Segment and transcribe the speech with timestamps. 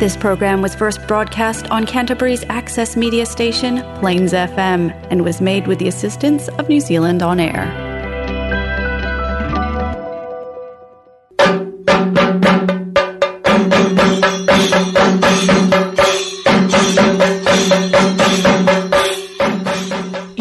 [0.00, 5.66] This program was first broadcast on Canterbury's access media station, Plains FM, and was made
[5.66, 7.64] with the assistance of New Zealand On Air.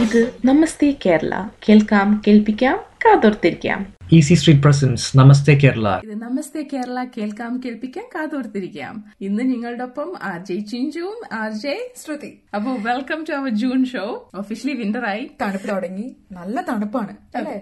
[0.03, 0.19] ഇത്
[0.49, 1.33] നമസ്തേ കേരള
[1.65, 3.79] കേൾക്കാം കേൾപ്പിക്കാം കാതോർത്തിരിക്കാം
[4.16, 6.98] easy street presents നമസ്തേ കേരള ഇത് നമസ്തേ കേരള.
[7.16, 8.94] കേൾക്കാം കേൾപ്പിക്കാം കാതോർത്തിരിക്കാം.
[9.20, 12.30] ഇന്ന് നിങ്ങളുടെ ഒപ്പം ആർ ജെ ചിഞ്ചുവും ആർ ജെ ശ്രുതി.
[12.54, 14.04] അപ്പൊ welcome to our June show
[14.34, 15.30] officially winter ആയി.
[15.42, 16.06] തണുപ്പ് തുടങ്ങി.
[16.32, 17.56] നല്ല തണുപ്പാണ് അല്ലെ?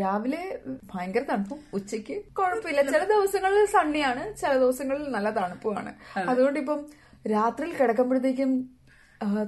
[0.00, 0.42] രാവിലെ
[0.94, 2.82] ഭയങ്കര തണുപ്പും ഉച്ചയ്ക്ക് കുഴപ്പമില്ല.
[2.92, 5.92] ചില ദിവസങ്ങളിൽ സണ്ണിയാണ് ചില ദിവസങ്ങളിൽ നല്ല തണുപ്പുമാണ്.
[6.28, 6.82] അതുകൊണ്ട് ഇപ്പം
[7.30, 8.52] രാത്രിയിൽ കിടക്കുമ്പോഴത്തേക്കും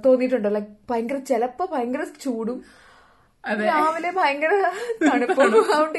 [0.05, 2.59] തോന്നിയിട്ടുണ്ടോ ലൈക് ഭയങ്കര ചിലപ്പോ ഭയങ്കര ചൂടും
[3.53, 4.53] രാവിലെ ഭയങ്കര
[5.03, 5.99] തണുപ്പാണ് അതുകൊണ്ട്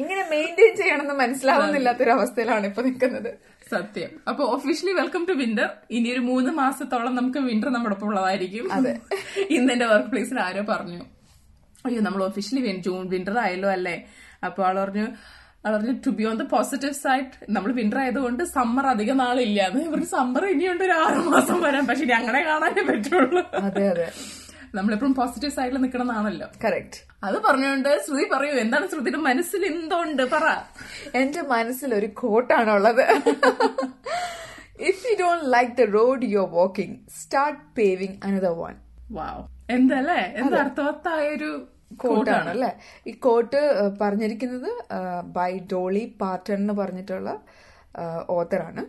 [0.00, 3.30] എങ്ങനെ മെയിന്റെയിൻ ചെയ്യണമെന്ന് മനസ്സിലാവുന്നില്ലാത്തൊരവസ്ഥയിലാണ് ഇപ്പൊ നിൽക്കുന്നത്.
[3.70, 4.10] സത്യം.
[4.28, 8.66] അപ്പൊ ഒഫീഷ്യലി വെൽക്കം ടു വിന്റർ ഇനി ഒരു മൂന്ന് മാസത്തോളം നമുക്ക് വിന്റർ നമ്മുടെ ഒപ്പം ഉള്ളതായിരിക്കും.
[8.72, 8.92] അതെ.
[9.56, 11.00] ഇന്ന് എന്റെ വർക്ക് പ്ലേസിൽ ആരോ പറഞ്ഞു.
[11.84, 13.96] അയ്യോ നമ്മൾ ഒഫീഷ്യലി ജൂൺ വിന്റർ ആയല്ലോ അല്ലേ?
[14.44, 15.06] അപ്പൊ ആൾ പറഞ്ഞു
[15.64, 19.60] ആൾ പറഞ്ഞു to be on the positive side നമ്മൾ വിന്റർ ആയതുകൊണ്ട് സമ്മർ അധികം നാളില്ല.
[19.68, 23.42] എന്ന് സമ്മർ ഇനിയുണ്ട് ഒരു ആറു മാസം വരാൻ പക്ഷെ ഞങ്ങളെ കാണാനേ പറ്റുള്ളൂ.
[23.68, 24.08] അതെ അതെ.
[24.78, 30.22] നമ്മളെപ്പോഴും പോസിറ്റീവ് സൈഡിൽ നിൽക്കണമെന്നാണല്ലോ കറക്റ്റ് അത് പറഞ്ഞുകൊണ്ട് ശ്രുതി പറയൂ എന്താണ് ശ്രുതിയുടെ മനസ്സിൽ എന്തുണ്ട്?
[30.34, 30.46] പറ.
[31.20, 33.04] എന്റെ മനസ്സിൽ ഒരു കോട്ടാണുള്ളത്.
[34.90, 38.74] If you don't like the road you are walking start paving another one
[39.18, 39.42] wow
[39.76, 41.50] എന്തല്ലേ എന്താ അർത്ഥവത്തായ ഒരു
[42.02, 42.48] കോട്ടാണ്.
[42.54, 42.70] അല്ലെ?
[43.06, 43.60] ഈ കോട്ട്
[44.02, 44.70] പറഞ്ഞിരിക്കുന്നത്
[45.36, 47.30] ബൈ ഡോളി പാർട്ടൺ എന്ന് പറഞ്ഞിട്ടുള്ള
[48.36, 48.82] ഓത്തറാണ്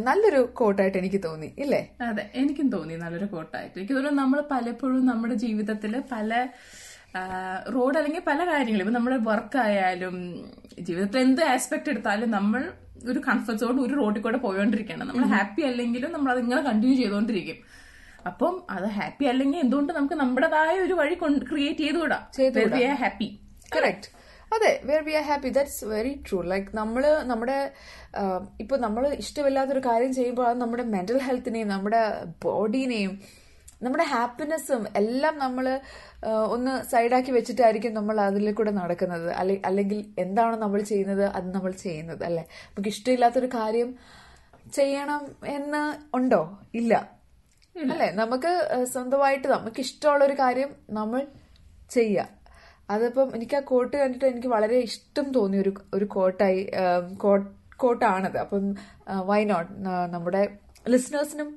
[0.00, 1.80] നല്ലൊരു കോട്ടായിട്ട് എനിക്ക് തോന്നി ഇല്ലേ?
[2.06, 6.30] അതെ എനിക്കും തോന്നി നല്ലൊരു കോട്ടായിട്ട് എനിക്ക് തോന്നുന്നു നമ്മൾ പലപ്പോഴും നമ്മുടെ ജീവിതത്തിൽ പല
[7.74, 10.16] റോഡ് അല്ലെങ്കിൽ പല കാര്യങ്ങളും ഇപ്പൊ നമ്മുടെ വർക്ക് ആയാലും
[10.80, 12.62] ജീവിതത്തിൽ എന്ത് ആസ്പെക്ട് എടുത്താലും നമ്മൾ
[13.10, 15.06] ഒരു കംഫർട്ട് സോൺ ഒരു റോഡിൽ കൂടെ പോയോണ്ടിരിക്കണം.
[15.10, 17.58] നമ്മൾ ഹാപ്പി അല്ലെങ്കിലും നമ്മൾ അതിങ്ങനെ കണ്ടിന്യൂ ചെയ്തുകൊണ്ടിരിക്കും
[18.26, 21.16] അപ്പം അത് ഹാപ്പി അല്ലെങ്കിൽ എന്തുകൊണ്ട് നമുക്ക് നമ്മുടേതായ ഒരു വഴി
[21.46, 22.18] ക്രിയേറ്റ് ചെയ്തുകൂടാ.
[23.02, 23.28] ഹാപ്പി
[23.72, 24.08] കറക്റ്റ്
[24.54, 27.72] അതെ where we are happy that's very true like നമ്മൾ നമ്മുടെ
[28.14, 33.20] ഇപ്പോൾ ഇപ്പൊ നമ്മൾ ഇഷ്ടമില്ലാത്തൊരു കാര്യം ചെയ്യുമ്പോൾ അത് നമ്മുടെ മെന്റൽ ഹെൽത്തിനെയും നമ്മുടെ ബോഡീനെയും
[33.82, 35.80] നമ്മുടെ ഹാപ്പിനെസ്സും എല്ലാം നമ്മൾ
[36.48, 39.30] ഒന്ന് സൈഡാക്കി വെച്ചിട്ടായിരിക്കും നമ്മൾ അതിൽ കൂടെ നടക്കുന്നത്.
[39.30, 42.42] അല്ലെ- അല്ലെങ്കിൽ എന്താണ് നമ്മൾ ചെയ്യുന്നത് അത് നമ്മൾ ചെയ്യുന്നത് അല്ലേ?
[42.42, 43.96] നമുക്ക് ഇഷ്ടമില്ലാത്തൊരു കാര്യം
[44.72, 46.58] ചെയ്യണം എന്ന് ഉണ്ടോ?
[46.74, 47.12] ഇല്ല.
[47.76, 48.10] അല്ലെ?
[48.10, 51.26] നമുക്ക് സ്വന്തമായിട്ട് നമുക്ക് ഇഷ്ടമുള്ള ഒരു കാര്യം നമ്മൾ
[51.90, 52.37] ചെയ്യാം.
[52.88, 56.60] അതിപ്പം എനിക്ക് ആ കോട്ട് കണ്ടിട്ട് എനിക്ക് വളരെ ഇഷ്ടം തോന്നിയ ഒരു ഒരു കോട്ടായി
[57.82, 58.38] കോട്ടാണത്.
[58.38, 58.64] അപ്പം
[59.26, 59.70] വൈ നോട്ട്
[60.14, 60.42] നമ്മുടെ
[60.86, 61.48] ലിസണേഴ്സിനും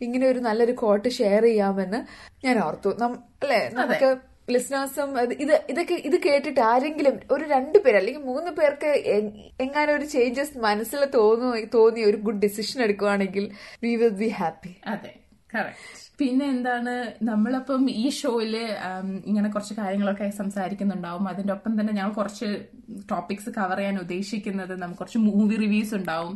[0.00, 2.00] ഇങ്ങനെ ഒരു നല്ലൊരു കോട്ട് ഷെയർ ചെയ്യാമെന്ന്
[2.44, 2.90] ഞാൻ ഓർത്തു.
[3.42, 3.60] അല്ലേ?
[3.76, 4.08] നമുക്ക്
[4.50, 9.30] ലിസണേഴ്സും ഇത് ഇതൊക്കെ ഇത് കേട്ടിട്ട് ആരെങ്കിലും ഒരു രണ്ടു പേര് അല്ലെങ്കിൽ മൂന്ന് പേർക്ക് എങ്ങനെ
[9.60, 13.46] എങ്ങാനും ഒരു ചേഞ്ചസ് മനസ്സിൽ തോന്നു തോന്നി ഒരു ഗുഡ് ഡിസിഷൻ എടുക്കുവാണെങ്കിൽ
[13.82, 15.12] വി വിൽ ബി ഹാപ്പി അതെ.
[15.50, 18.54] കറക്റ്റ് പിന്നെ എന്താണ് നമ്മളപ്പം ഈ ഷോയിൽ
[19.26, 21.28] ഇങ്ങനെ കുറച്ച് കാര്യങ്ങളൊക്കെ സംസാരിക്കുന്നുണ്ടാവും.
[21.28, 22.48] അതിന്റെ ഒപ്പം തന്നെ ഞങ്ങൾ കുറച്ച്
[23.10, 26.34] ടോപ്പിക്സ് കവർ ചെയ്യാൻ ഉദ്ദേശിക്കുന്നത് നമുക്ക് കുറച്ച് മൂവി റിവ്യൂസ് ഉണ്ടാവും.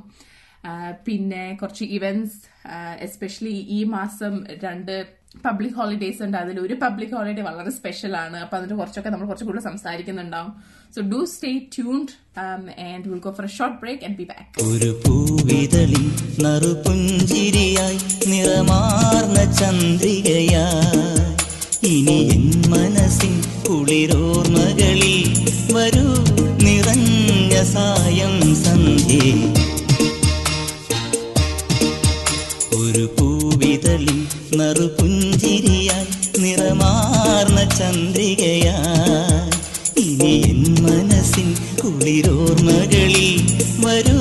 [1.06, 2.40] പിന്നെ കുറച്ച് ഇവന്റ്സ്
[3.06, 4.94] എസ്പെഷ്യലി ഈ മാസം രണ്ട്
[5.44, 6.36] പബ്ലിക് ഹോളിഡേയ്സ് ഉണ്ട്.
[6.36, 8.36] അതിൽ ഒരു പബ്ലിക് ഹോളിഡേ വളരെ സ്പെഷ്യൽ ആണ്.
[8.36, 10.52] അപ്പൊ അതിന്റെ കുറച്ചൊക്കെ നമ്മൾ കുറച്ച് കൂടുതൽ സംസാരിക്കുന്നുണ്ടാവും.
[10.94, 12.12] So do stay tuned
[12.90, 16.04] and will go for a short break and be back ഒരു പൂവിതളി
[16.42, 17.98] നറുപുഞ്ചിരിയായി
[18.30, 21.04] നിറമാർന്ന ചന്ദ്രികയായി.
[21.90, 23.34] ഇനി എൻ മനസ്സിൻ
[23.66, 25.20] കുളിരോർമകളിൽ
[25.76, 26.08] വരൂ
[26.66, 28.34] നിറഞ്ഞ സായം
[28.64, 29.30] സന്ധ്യേ.
[32.80, 34.18] ഒരു പൂവിതളി
[34.58, 36.08] നറുപുഞ്ചിരിയായി
[36.42, 39.38] നിറമാർന്ന ചന്ദ്രികയായി.
[40.04, 40.59] ഇനി എൻ
[41.40, 43.28] മനസ്സിൻ കുളിരോർമകളിൽ
[43.84, 44.18] വരൂ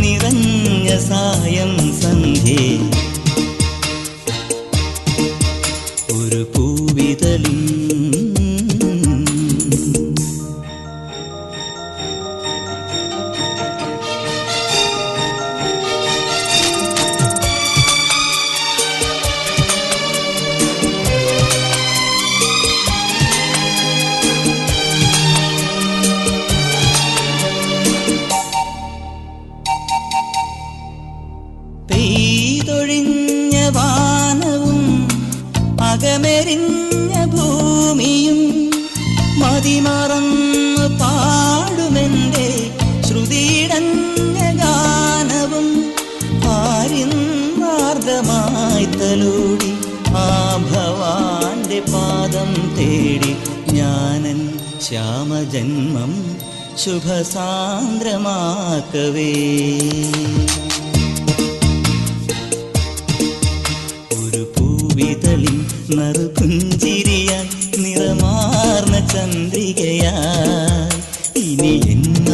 [0.00, 2.64] നിറഞ്ഞ സായം സന്ധ്യേ.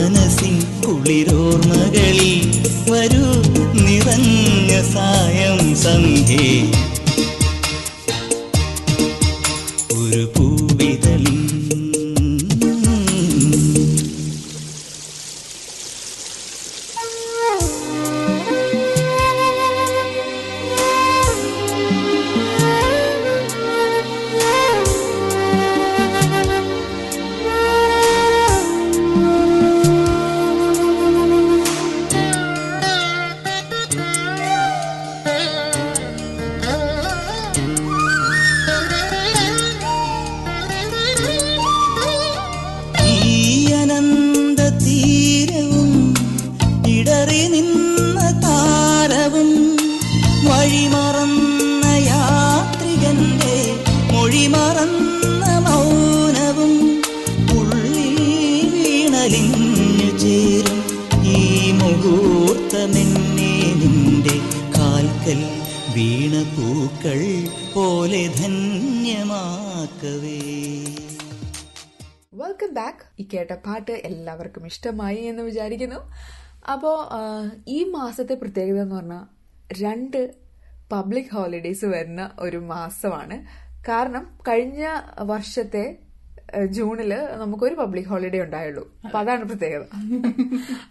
[0.00, 2.36] എൻ മനസ്സിൻ കുളിരോർമകളിൽ
[2.90, 3.26] വരൂ
[3.78, 6.46] നിറഞ്ഞ സായം സന്ധ്യേ
[74.70, 76.00] ഇഷ്ടമായി എന്ന് വിചാരിക്കുന്നു.
[76.72, 76.96] അപ്പോൾ
[77.68, 79.24] ഈ മാസത്തെ പ്രത്യേകത എന്ന് പറഞ്ഞാൽ
[79.82, 80.20] രണ്ട്
[80.92, 83.36] പബ്ലിക് ഹോളിഡേയ്സ് വരുന്ന ഒരു മാസമാണ്.
[83.88, 84.84] കാരണം കഴിഞ്ഞ
[85.20, 85.84] വർഷത്തെ
[86.66, 88.84] ജൂണിൽ നമുക്കൊരു പബ്ലിക് ഹോളിഡേ ഉണ്ടായുള്ളൂ.
[89.04, 89.84] അപ്പൊ അതാണ് പ്രത്യേകത.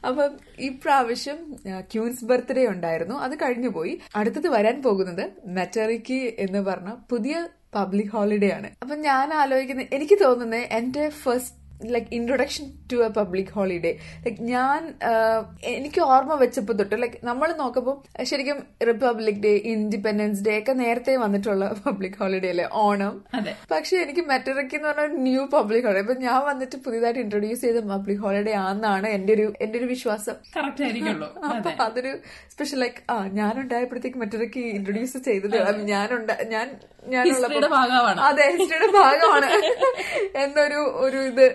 [0.07, 3.15] അപ്പം ഇപ്രാവശ്യം പ്രാവശ്യം ക്യൂൻസ് ബർത്ത്ഡേ ഉണ്ടായിരുന്നു.
[3.15, 3.93] അത് കഴിഞ്ഞു പോയി.
[4.15, 8.69] അടുത്തത് വരാൻ പോകുന്നത് മെറ്ററിക്ക് എന്ന് പറഞ്ഞ പുതിയ പബ്ലിക് ഹോളിഡേ ആണ്.
[8.81, 13.91] അപ്പൊ ഞാൻ ആലോചിക്കുന്നത് എനിക്ക് തോന്നുന്നത് എന്റെ first like introduction to a public holiday
[14.23, 14.79] like ഞാൻ
[15.73, 18.57] എനിക്ക് ഓർമ്മ വെച്ചപ്പോൾ തൊട്ട് ലൈക്ക് നമ്മൾ നോക്കുമ്പോൾ ശരിക്കും
[18.89, 22.65] റിപ്പബ്ലിക് ഡേ ഇൻഡിപെൻഡൻസ് ഡേ ഒക്കെ നേരത്തെ വന്നിട്ടുള്ള പബ്ലിക് ഹോളിഡേ അല്ലേ?
[22.81, 23.15] ഓണം.
[23.33, 23.53] അതെ.
[23.71, 28.21] പക്ഷെ എനിക്ക് മെറ്ററിക്ക് എന്ന് പറഞ്ഞ ന്യൂ പബ്ലിക് ഹോളിഡേ അപ്പൊ ഞാൻ വന്നിട്ട് പുതിയതായിട്ട് ഇൻട്രൊഡ്യൂസ് ചെയ്ത പബ്ലിക്
[28.25, 30.35] ഹോളിഡേ ആണെന്നാണ് എന്റെ ഒരു എന്റെ ഒരു വിശ്വാസം.
[31.51, 32.11] അപ്പൊ അതൊരു
[32.53, 35.57] സ്പെഷ്യൽ ലൈക്ക് ആ ഞാനുണ്ടായപ്പോഴത്തേക്ക് മെറ്ററിക്ക് ഇൻട്രൊഡ്യൂസ് ചെയ്തത്.
[35.91, 36.67] ഞാനുണ്ട ഞാൻ
[37.09, 37.35] ഞാനുള്ള
[38.29, 39.47] അതെ ഹിസ്റ്ററിയുടെ ഭാഗമാണ്.
[40.43, 41.45] എന്നൊരു ഒരു ഇത്.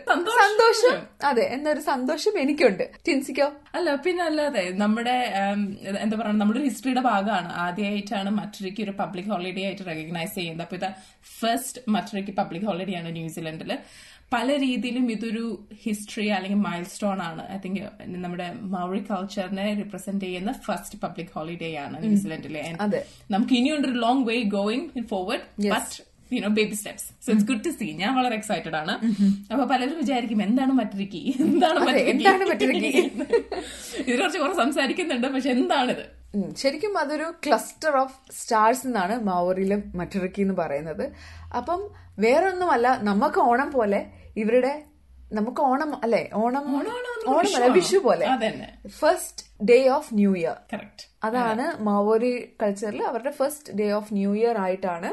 [0.41, 0.97] സന്തോഷം.
[1.31, 2.85] അതെ എന്നൊരു സന്തോഷം എനിക്കുണ്ട്.
[3.09, 5.17] ടിൻസിക്കോ അല്ല പിന്നെ അല്ലാതെ നമ്മുടെ
[6.05, 7.51] എന്താ പറയുക നമ്മുടെ ഹിസ്റ്ററിയുടെ ഭാഗമാണ്.
[7.67, 10.67] ആദ്യമായിട്ടാണ് മറ്റൊരിക്ക് ഒരു പബ്ലിക് ഹോളിഡേ ആയിട്ട് റെക്കഗ്നൈസ് ചെയ്യുന്നത്.
[10.67, 10.91] അപ്പൊ ഇത്
[11.41, 13.73] ഫസ്റ്റ് മറ്റൊരിക്ക് പബ്ലിക് ഹോളിഡേ ആണ് ന്യൂസിലൻഡിൽ
[14.33, 15.43] പല രീതിയിലും ഇതൊരു
[15.83, 17.43] ഹിസ്റ്ററി അല്ലെങ്കിൽ മൈൽ സ്റ്റോൺ ആണ്.
[17.55, 17.83] ഐ തിങ്ക്
[18.25, 22.63] നമ്മുടെ മൗറി കൾച്ചറിനെ റിപ്രസെന്റ് ചെയ്യുന്ന ഫസ്റ്റ് പബ്ലിക് ഹോളിഡേ ആണ് ന്യൂസിലൻഡിലെ.
[23.35, 25.95] നമുക്ക് ഇനിയുണ്ട് ഒരു long way going forward but
[26.31, 28.95] you know baby steps so it's good to see ഞാൻ വളരെ എക്സൈറ്റഡ് ആണ്.
[29.53, 32.91] അപ്പൊ പലരും വിചാരിക്കും എന്താണ് മറ്റൊരുക്കി എന്താണ് എന്താണ് മറ്റൊരുക്കി?
[34.09, 36.05] ഇതിനെ കുറിച്ച് കുറെ സംസാരിക്കുന്നുണ്ട് പക്ഷെ എന്താണിത്?
[36.57, 41.05] ശരിക്കും അതൊരു ക്ലസ്റ്റർ ഓഫ് സ്റ്റാർസ് എന്നാണ് മാവോറിയിലും മറ്റൊരുക്കി എന്ന് പറയുന്നത്.
[41.57, 41.81] അപ്പം
[42.19, 44.01] വേറൊന്നുമല്ല നമുക്ക് ഓണം പോലെ
[44.37, 44.73] ഇവരുടെ
[45.35, 46.31] നമുക്ക് ഓണം അല്ലെ?
[46.35, 46.93] ഓണം ഓണം
[47.29, 48.27] ഓണമല്ല വിഷു പോലെ.
[48.99, 50.57] First day of new year
[51.25, 52.33] അതാണ് മാവോരി
[52.63, 55.11] കൾച്ചറിൽ അവരുടെ first day of new year ആയിട്ടാണ്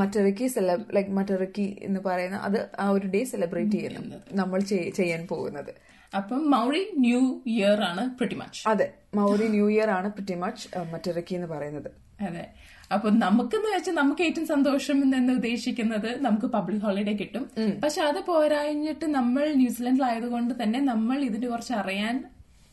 [0.00, 0.48] മറ്ററിക്കി
[0.92, 4.18] ലൈക് മറ്ററക്കി എന്ന് പറയുന്ന അത് ആ ഒരു ഡേ സെലിബ്രേറ്റ് ചെയ്യുന്നത്.
[4.32, 4.60] നമ്മൾ
[4.98, 5.72] ചെയ്യാൻ പോകുന്നത്.
[6.12, 8.86] അപ്പം മൗറി ന്യൂ ഇയർ ആണ് പ്രിറ്റി മച്ച് അതെ.
[9.14, 11.90] മൗറി ന്യൂ ഇയർ ആണ് പ്രിറ്റി മച്ച് മറ്ററക്കി എന്ന് പറയുന്നത്.
[12.28, 12.44] അതെ.
[12.90, 17.44] അപ്പൊ നമുക്കെന്ന് വെച്ചാൽ നമുക്ക് ഏറ്റവും സന്തോഷം എന്ന് ഉദ്ദേശിക്കുന്നത് നമുക്ക് പബ്ലിക് ഹോളിഡേ കിട്ടും.
[17.84, 22.16] പക്ഷെ അത് പോരാഞ്ഞിട്ട് നമ്മൾ ന്യൂസിലൻഡിലായതുകൊണ്ട് തന്നെ നമ്മൾ ഇതിന്റെ കുറച്ച് അറിയാൻ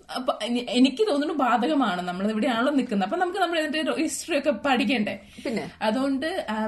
[0.10, 0.32] അപ്പൊ
[0.78, 2.02] എനിക്ക് തോന്നുന്നു ബാധകമാണ്.
[2.08, 3.06] നമ്മൾ ഇവിടെയാണല്ലോ നിൽക്കുന്നത്.
[3.08, 5.16] അപ്പൊ നമുക്ക് നമ്മൾ ഇതിന്റെ ഹിസ്റ്ററി ഒക്കെ പഠിക്കണ്ടേ?
[5.46, 5.64] പിന്നെ?
[5.82, 6.28] അതുകൊണ്ട്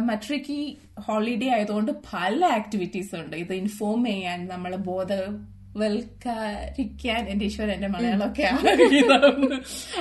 [0.10, 0.58] മട്രിക്ക്
[1.08, 3.36] ഹോളിഡേ ആയതുകൊണ്ട് പല ആക്ടിവിറ്റീസ് ഉണ്ട്.
[3.44, 4.80] ഇത് ഇൻഫോം ചെയ്യാൻ നമ്മളെ
[5.77, 9.55] ബോധവൽക്കരിക്കാൻ എന്റെ ഈശ്വരൻ എന്റെ മലയാളമൊക്കെ ആഗ്രഹിക്കുന്നു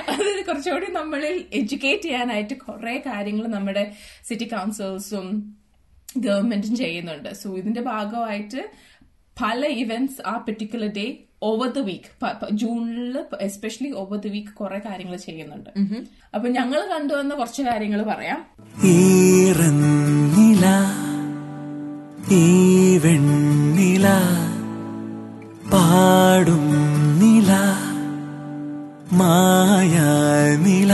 [0.09, 3.93] അതായത് കുറച്ചുകൂടി നമ്മളിൽ എഡ്യൂക്കേറ്റ് ചെയ്യാനായിട്ട് കുറെ കാര്യങ്ങൾ നമ്മുടെ
[4.27, 5.55] സിറ്റി കൗൺസിൽസും
[6.17, 7.29] ഗവൺമെന്റും ചെയ്യുന്നുണ്ട്.
[7.33, 8.69] സോ ഇതിന്റെ ഭാഗമായിട്ട്
[9.41, 12.09] പല ഇവന്റ്സ് ആ particular day over the week
[12.51, 15.69] ജൂണിൽ എസ്പെഷ്യലി ഓവർ ദ വീക്ക് കുറെ കാര്യങ്ങൾ ചെയ്യുന്നുണ്ട്.
[16.35, 18.39] അപ്പൊ ഞങ്ങൾ കണ്ടുവന്ന കുറച്ച് കാര്യങ്ങൾ പറയാം.
[18.85, 18.95] ഈ
[23.03, 24.07] വെണ്ണില
[25.71, 26.65] പാടും
[27.19, 27.51] നില
[29.19, 29.95] മായ
[30.65, 30.93] നില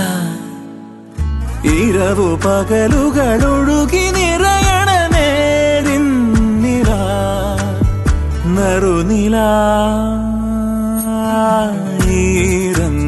[1.74, 6.90] ഇരവു പകലുകളൊഴുകി നിറയണ നേരിന്നില
[8.56, 9.38] നറുനില.
[12.18, 13.03] ഈറന്നില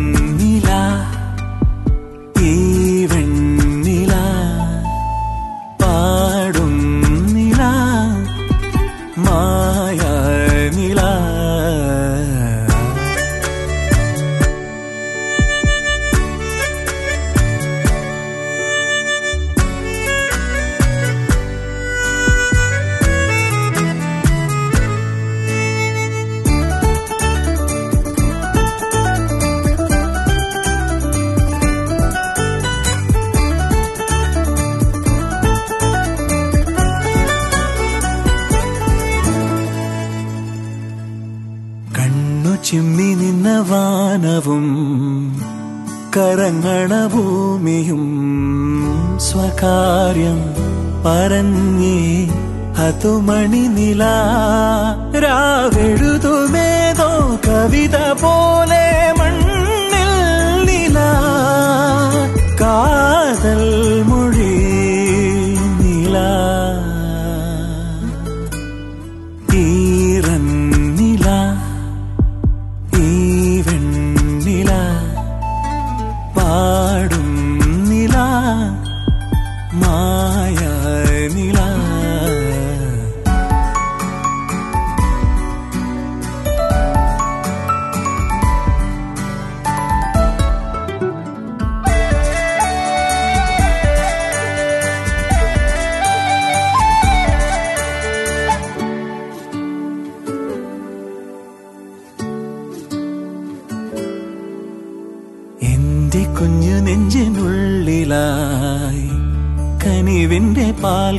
[42.66, 44.66] ചിമ്മി നിന്ന വാനവും
[46.16, 48.04] കരങ്ങണ ഭൂമിയും
[49.28, 50.40] സ്വകാര്യം
[51.06, 51.98] പറഞ്ഞേ
[52.80, 54.04] അതുമണി നില
[55.26, 57.10] രാവെഴുതുമേതോ
[57.46, 57.98] കവിത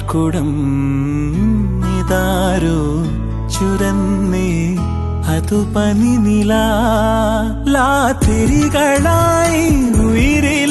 [0.08, 0.50] പാൽക്കുടം
[1.94, 2.80] ഇതാരോ
[3.54, 4.50] ചുരന്നേ
[5.30, 6.52] അതു പനി പനിനില
[7.74, 9.64] ലാത്തിരികളായി
[10.04, 10.65] ഉയിരിലെരിയും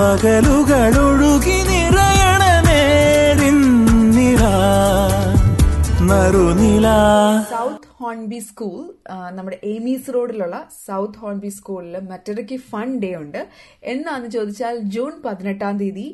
[0.00, 3.48] പകലുകളൊഴുകി നിറയണ നേരി
[7.50, 8.78] സൗത്ത് ഹോൺബി സ്കൂൾ
[9.36, 13.40] നമ്മുടെ എയ്മീസ് റോഡിലുള്ള സൗത്ത് ഹോൺബി സ്കൂളിൽ മറ്റൊരുക്ക് ഫൺ ഡേ ഉണ്ട്.
[13.92, 16.08] എന്നാന്ന് ചോദിച്ചാൽ ജൂൺ പതിനെട്ടാം തീയതി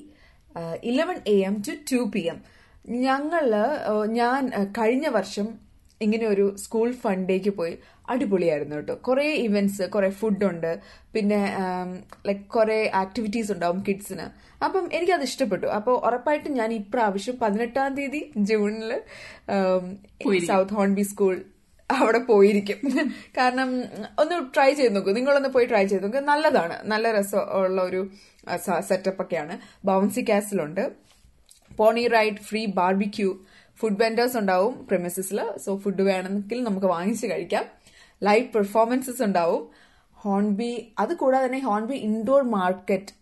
[0.90, 2.40] eleven A M to two P M
[3.06, 3.46] ഞങ്ങൾ
[4.20, 4.42] ഞാൻ
[4.80, 5.48] കഴിഞ്ഞ വർഷം
[6.00, 7.74] ഇങ്ങനെ ഒരു സ്കൂൾ ഫൺ ഡേക്ക് പോയി.
[8.12, 8.94] അടിപൊളിയായിരുന്നു കേട്ടോ.
[9.08, 10.70] കുറേ ഇവന്റ്സ് കുറേ ഫുഡുണ്ട്
[11.14, 11.40] പിന്നെ
[12.28, 14.26] ലൈക്ക് കുറേ ആക്ടിവിറ്റീസ് ഉണ്ടാവും കിഡ്സിന്
[14.66, 15.66] അപ്പം എനിക്കത് ഇഷ്ടപ്പെട്ടു.
[15.78, 18.92] അപ്പോൾ ഉറപ്പായിട്ടും ഞാൻ ഇപ്രാവശ്യം പതിനെട്ടാം തീയതി ജൂണിൽ
[20.50, 21.34] സൗത്ത് ഹോൺബി സ്കൂൾ
[21.90, 22.78] അവിടെ പോയിരിക്കും.
[23.38, 23.68] കാരണം
[24.20, 25.12] ഒന്ന് ട്രൈ ചെയ്ത് നോക്കൂ.
[25.18, 26.20] നിങ്ങളൊന്ന് പോയി ട്രൈ ചെയ്ത് നോക്കൂ.
[26.32, 26.76] നല്ലതാണ്.
[26.92, 28.00] നല്ല രസമുള്ള ഒരു
[28.88, 29.54] സെറ്റപ്പ് ഒക്കെയാണ്.
[29.88, 30.84] Bouncy കാസിലുണ്ട്
[31.78, 33.30] pony ride free barbecue
[33.80, 37.64] food vendors ഉണ്ടാവും പ്രെമിസസിൽ സോ ഫുഡ് വേണമെങ്കിൽ നമുക്ക് വാങ്ങിച്ച് കഴിക്കാം.
[38.23, 39.62] ലൈവ് പെർഫോമൻസസ് ഉണ്ടാവും.
[40.18, 43.12] ഹോൺബി അത് കൂടാതെ തന്നെ ഹോൺബി ഇൻഡോർ മാർക്കറ്റ്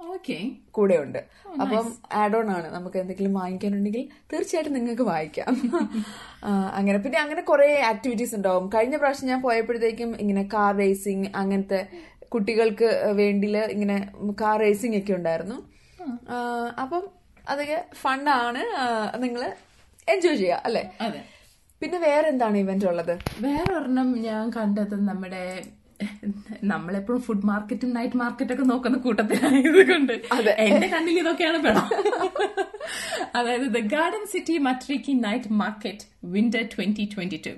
[0.00, 0.36] ഓക്കെ
[0.70, 1.18] കൂടെ ഉണ്ട്
[1.62, 2.66] അപ്പം ആഡ് ഓൺ ആണ്.
[2.74, 5.48] നമുക്ക് എന്തെങ്കിലും വാങ്ങിക്കാനുണ്ടെങ്കിൽ തീർച്ചയായിട്ടും നിങ്ങൾക്ക് വായിക്കാം.
[6.78, 6.98] അങ്ങനെ.
[7.04, 8.64] പിന്നെ അങ്ങനെ കുറെ ആക്ടിവിറ്റീസ് ഉണ്ടാവും.
[8.74, 11.80] കഴിഞ്ഞ പ്രാവശ്യം ഞാൻ പോയപ്പോഴത്തേക്കും ഇങ്ങനെ കാർ റേസിംഗ് അങ്ങനത്തെ
[12.28, 12.88] കുട്ടികൾക്ക്
[13.22, 13.96] വേണ്ടിയിൽ ഇങ്ങനെ
[14.40, 15.58] കാർ റേസിംഗ് ഒക്കെ ഉണ്ടായിരുന്നു.
[16.84, 17.04] അപ്പം
[17.48, 18.62] അതൊക്കെ ഫണ്ടാണ്
[19.24, 19.42] നിങ്ങൾ
[20.08, 20.84] എൻജോയ് ചെയ്യുക അല്ലേ?
[21.00, 21.20] അതെ.
[21.84, 23.14] പിന്നെ വേറെ എന്താണ് ഇവന്റ് ഉള്ളത്?
[23.42, 25.42] വേറെ ഒരെണ്ണം ഞാൻ കണ്ടത് നമ്മുടെ
[26.64, 30.12] നമ്മളെപ്പോഴും ഫുഡ് മാർക്കറ്റും നൈറ്റ് മാർക്കറ്റും ഒക്കെ നോക്കുന്ന കൂട്ടത്തിലായത് കൊണ്ട്
[30.64, 31.86] എന്റെ കണ്ണിൽ ഇതൊക്കെയാണ് പെടാം.
[33.34, 37.54] അതായത് the garden city Matariki night market winter twenty twenty two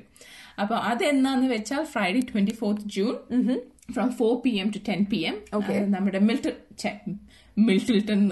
[0.59, 3.15] അപ്പൊ അത് എന്നാന്ന് വെച്ചാൽ Friday twenty fourth June
[3.95, 5.37] from four P M to ten P M
[5.95, 6.55] നമ്മുടെ മിൽട്ടൺ
[7.57, 8.23] മിൽട്ടിൽട്ടൺ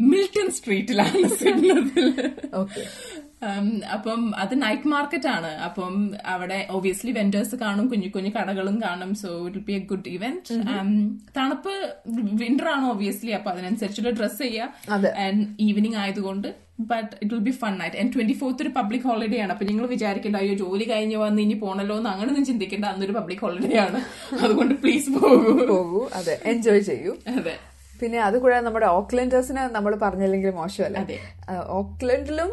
[0.00, 1.20] മിൽട്ടൺ സ്ട്രീറ്റിലാണ്
[3.92, 5.46] അപ്പം അത് നൈറ്റ് മാർക്കറ്റ് ആണ്.
[5.46, 9.14] അപ്പം അവിടെ ഒബിയസ്ലി വെൻഡേഴ്സ് കാണും കുഞ്ഞു കുഞ്ഞു കടകളും കാണും.
[9.14, 10.54] So it be a good event
[11.36, 11.96] തണുപ്പ്
[12.32, 14.38] വിന്റർ ആണ് ഒബിയസ്ലി അപ്പൊ അതിനനുസരിച്ചുള്ള ഡ്രസ്.
[14.38, 16.54] ചെയ്യുക ആൻഡ് ഈവനിങ് ആയതുകൊണ്ട്.
[16.80, 19.52] But it will be fun night and twenty fourth ഒരു പബ്ലിക് ഹോളിഡേ ആണ്.
[19.52, 22.84] അപ്പൊ നിങ്ങൾ വിചാരിക്കേണ്ട അയ്യോ ജോലി കഴിഞ്ഞ് വന്ന് ഇനി പോണല്ലോ എന്ന് അങ്ങനെ ഒന്നും ചിന്തിക്കേണ്ട.
[22.84, 24.00] അന്നൊരു പബ്ലിക് ഹോളിഡേ ആണ്.
[24.44, 25.66] അതുകൊണ്ട് പ്ലീസ് പോകൂ.
[25.66, 26.08] പോകൂ.
[26.14, 26.40] അതെ.
[26.44, 27.16] എൻജോയ് ചെയ്യൂ.
[27.36, 27.56] അതെ.
[28.00, 30.98] പിന്നെ അതുകൂടാതെ നമ്മുടെ ഓക്ലൻഡേഴ്സിന് നമ്മൾ പറഞ്ഞില്ലെങ്കിൽ മോശമല്ല?
[31.80, 32.50] ഓക്ലൻഡിലും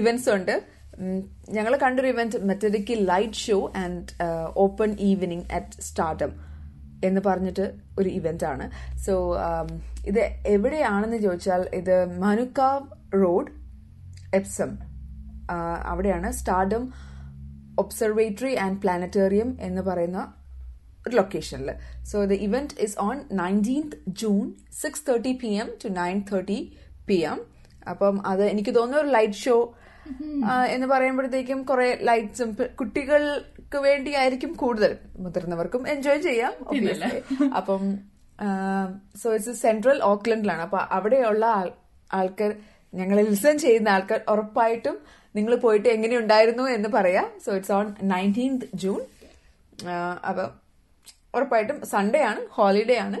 [0.00, 0.54] ഇവന്റ്സ് ഉണ്ട്.
[1.56, 4.06] ഞങ്ങൾ കണ്ടൊരു event Matariki light show and
[4.64, 6.32] open evening at Stardome
[7.04, 7.64] എന്ന് പറഞ്ഞിട്ട്
[7.98, 8.66] ഒരു ഇവന്റ് ആണ്.
[9.06, 9.14] സോ
[10.10, 12.86] ഇത് എവിടെയാണെന്ന് ചോദിച്ചാൽ ഇത് മനുക്കാവ്
[13.22, 13.50] റോഡ്
[14.34, 14.70] എപ്സം
[15.92, 16.84] അവിടെയാണ് സ്റ്റാർഡം
[17.78, 20.20] ഒബ്സർവേറ്ററി ആൻഡ് പ്ലാനറ്റേറിയം എന്ന് പറയുന്ന
[21.08, 21.72] ഒരു ലൊക്കേഷനിൽ
[22.04, 26.76] so the event is on nineteenth June six thirty P M to nine thirty
[27.08, 27.40] P M
[27.88, 29.74] അപ്പം അത് എനിക്ക് തോന്നുന്ന ഒരു ലൈറ്റ് ഷോ
[30.68, 34.98] എന്ന് പറയുമ്പോഴത്തേക്കും കുറെ ലൈറ്റ്സും കുട്ടികൾക്ക് വേണ്ടിയായിരിക്കും കൂടുതൽ.
[35.18, 36.52] മുതിർന്നവർക്കും എൻജോയ് ചെയ്യാം.
[37.56, 37.98] അപ്പം
[39.22, 41.72] സോ ഇറ്റ്സ് സെൻട്രൽ ഓക്ലൻഡിലാണ് അപ്പൊ അവിടെയുള്ള ആൾ-
[42.12, 42.54] ആൾക്കാർ
[42.94, 44.98] ഞങ്ങൾ ലിസൺ ചെയ്യുന്ന ആൾക്കാർ ഉറപ്പായിട്ടും
[45.36, 47.30] നിങ്ങൾ പോയിട്ട് എങ്ങനെയുണ്ടായിരുന്നു എന്ന് പറയാം.
[47.46, 49.00] So it's on nineteenth June
[50.28, 50.61] അപ്പം
[51.36, 53.20] ഉറപ്പായിട്ടും സൺഡേ ആണ് ഹോളിഡേ ആണ്.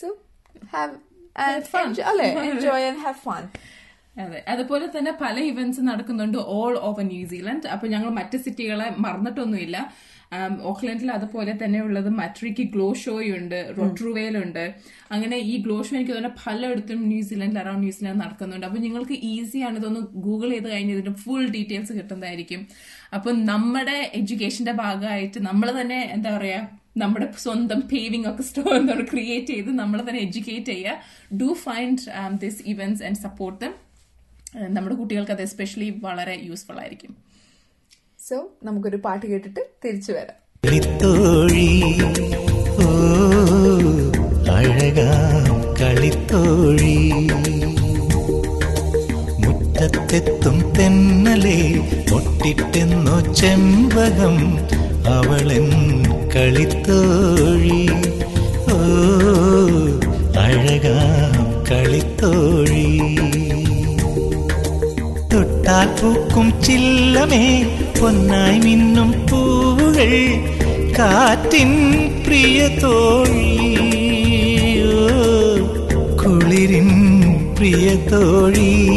[0.00, 0.06] സോ
[0.74, 0.96] ഹാവ്
[2.12, 2.30] അല്ലെ?
[2.52, 3.44] എൻജോയ് ആൻഡ് ഹാവ് ഫൺ
[4.22, 4.40] അതെ.
[4.52, 9.78] അതുപോലെ തന്നെ പല ഇവന്റ്സ് നടക്കുന്നുണ്ട് ഓൾ ഓവർ ന്യൂസിലൻഡ് അപ്പൊ ഞങ്ങൾ മറ്റ് സിറ്റികളെ മറന്നിട്ടൊന്നുമില്ല.
[10.70, 14.62] ഓക്ലൻഡിൽ അതുപോലെ തന്നെ ഉള്ളത് മട്രിക്ക് ഗ്ലോ ഷോയുണ്ട് റൊട്രുവേലുണ്ട്
[15.14, 18.66] അങ്ങനെ ഈ ഗ്ലോ ഷോ എനിക്ക് തോന്നുന്നു പലയിടത്തും ന്യൂസിലൻഡ് അറൌണ്ട് ന്യൂസിലൻഡ് നടക്കുന്നുണ്ട്.
[18.66, 22.62] അപ്പൊ നിങ്ങൾക്ക് ഈസിയാണ് ഇതൊന്ന് ഗൂഗിൾ ചെയ്ത് കഴിഞ്ഞ് ഇതിന്റെ ഫുൾ ഡീറ്റെയിൽസ് കിട്ടുന്നതായിരിക്കും.
[23.16, 26.60] അപ്പൊ നമ്മുടെ എഡ്യൂക്കേഷന്റെ ഭാഗമായിട്ട് നമ്മൾ തന്നെ എന്താ പറയാ
[26.96, 31.36] നമ്മുടെ സ്വന്തം പേവിംഗ് ഒക്കെ സ്റ്റോർ എന്താണ് ക്രിയേറ്റ് ചെയ്ത് നമ്മൾ തന്നെ എഡ്യൂക്കേറ്റ് ചെയ്യുക.
[31.40, 31.98] Do find
[32.42, 33.72] this events and support them
[34.74, 37.12] നമ്മുടെ കുട്ടികൾക്ക് അത് എസ്പെഷ്യലി വളരെ യൂസ്ഫുൾ ആയിരിക്കും.
[38.28, 40.38] സോ നമുക്കൊരു പാട്ട് കേട്ടിട്ട് തിരിച്ചു വരാം.
[45.80, 46.96] കളിത്തോഴി
[49.44, 51.58] മുറ്റത്തെത്തും തെന്നലേ
[52.16, 54.36] ഒട്ടിട്ടെന്നോ ചെമ്പകം
[55.16, 55.66] അവളൻ
[56.36, 57.86] കളിത്തോഴി.
[60.38, 62.98] അഴകാം കളിത്തോഴി.
[65.32, 67.62] തൊട്ടാൽ പൂക്കും ചില്ലമേ
[68.00, 70.28] പൊന്നായി മിന്നും പൂവുകൾ
[70.98, 71.92] കാറ്റിൻ
[72.26, 73.76] പ്രിയ തോഴി.
[76.16, 76.88] കുളിരിൻ
[77.58, 78.96] പ്രിയ തോഴി.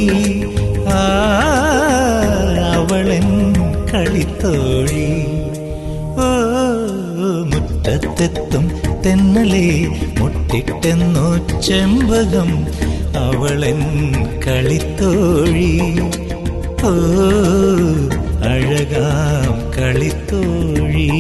[0.88, 1.22] ആ
[2.74, 3.54] അവളൻ
[3.94, 5.25] കളിത്തോഴി.
[7.86, 8.72] മുറ്റത്തെത്തും
[9.06, 9.86] തെന്നലെ
[10.20, 12.52] മുട്ടിട്ടെന്നോ ചെമ്പകം
[13.18, 13.80] അവളൻ
[14.48, 15.74] കളിത്തോഴി.
[16.84, 16.94] ഓ
[18.54, 21.12] അഴകാം കളിത്തോഴി.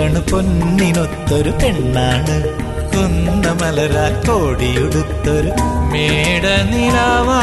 [0.00, 2.36] താരകൾ ചൊല്ലണ പൊന്നിനൊത്തൊരു പെണ്ണാണ്.
[2.92, 5.50] കുന്നമലരാ കോടിയുടുത്തൊരു
[5.92, 7.42] മേടനിലാവാണ്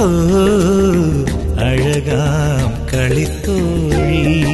[0.00, 0.08] ഓ
[1.58, 4.44] അഴകാം കളിത്തോഴി.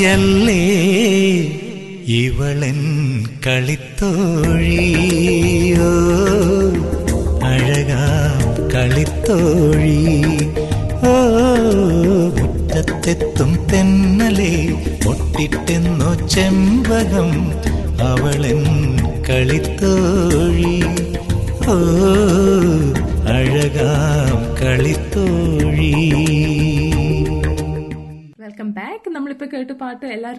[0.00, 0.62] ശ്രുതിയല്ലേ
[2.18, 2.78] ഇവളൻ
[3.44, 4.47] കളിത്തോഴിയോ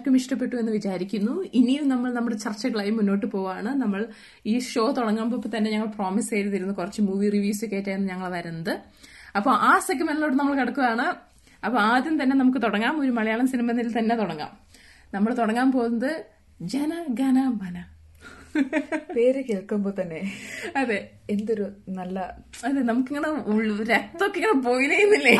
[0.00, 1.32] എല്ലാവർക്കും ഇഷ്ടപ്പെട്ടു എന്ന് വിചാരിക്കുന്നു.
[1.54, 3.70] ഇനിയും നമ്മൾ നമ്മുടെ ചർച്ചകളായി മുന്നോട്ട് പോവാണ്.
[3.82, 4.00] നമ്മൾ
[4.46, 8.72] ഈ ഷോ തുടങ്ങുമ്പോൾ തന്നെ ഞങ്ങൾ പ്രോമിസ് ചെയ്തിരുന്നു കുറച്ച് മൂവി റിവ്യൂസ് കേട്ടായിരുന്നു ഞങ്ങൾ വരുന്നത്.
[9.36, 11.06] അപ്പോൾ ആ സെഗ്മെന്റിലോട്ട് നമ്മൾ കിടക്കുകയാണ്.
[11.64, 13.00] അപ്പോൾ ആദ്യം തന്നെ നമുക്ക് തുടങ്ങാം.
[13.00, 14.52] ഒരു മലയാളം സിനിമയിൽ തന്നെ തുടങ്ങാം.
[15.14, 16.24] നമ്മൾ തുടങ്ങാൻ പോകുന്നത്
[16.62, 17.84] ജന ഗന മന.
[19.16, 20.20] പേര് കേൾക്കുമ്പോ തന്നെ
[20.76, 21.10] അതെ.
[21.30, 22.18] എന്തൊരു നല്ല
[22.64, 23.28] അതെ നമുക്കിങ്ങനെ
[23.92, 25.36] രക്തമൊക്കെ ഇങ്ങനെ ബോയിൽ ചെയ്യുന്നില്ലേ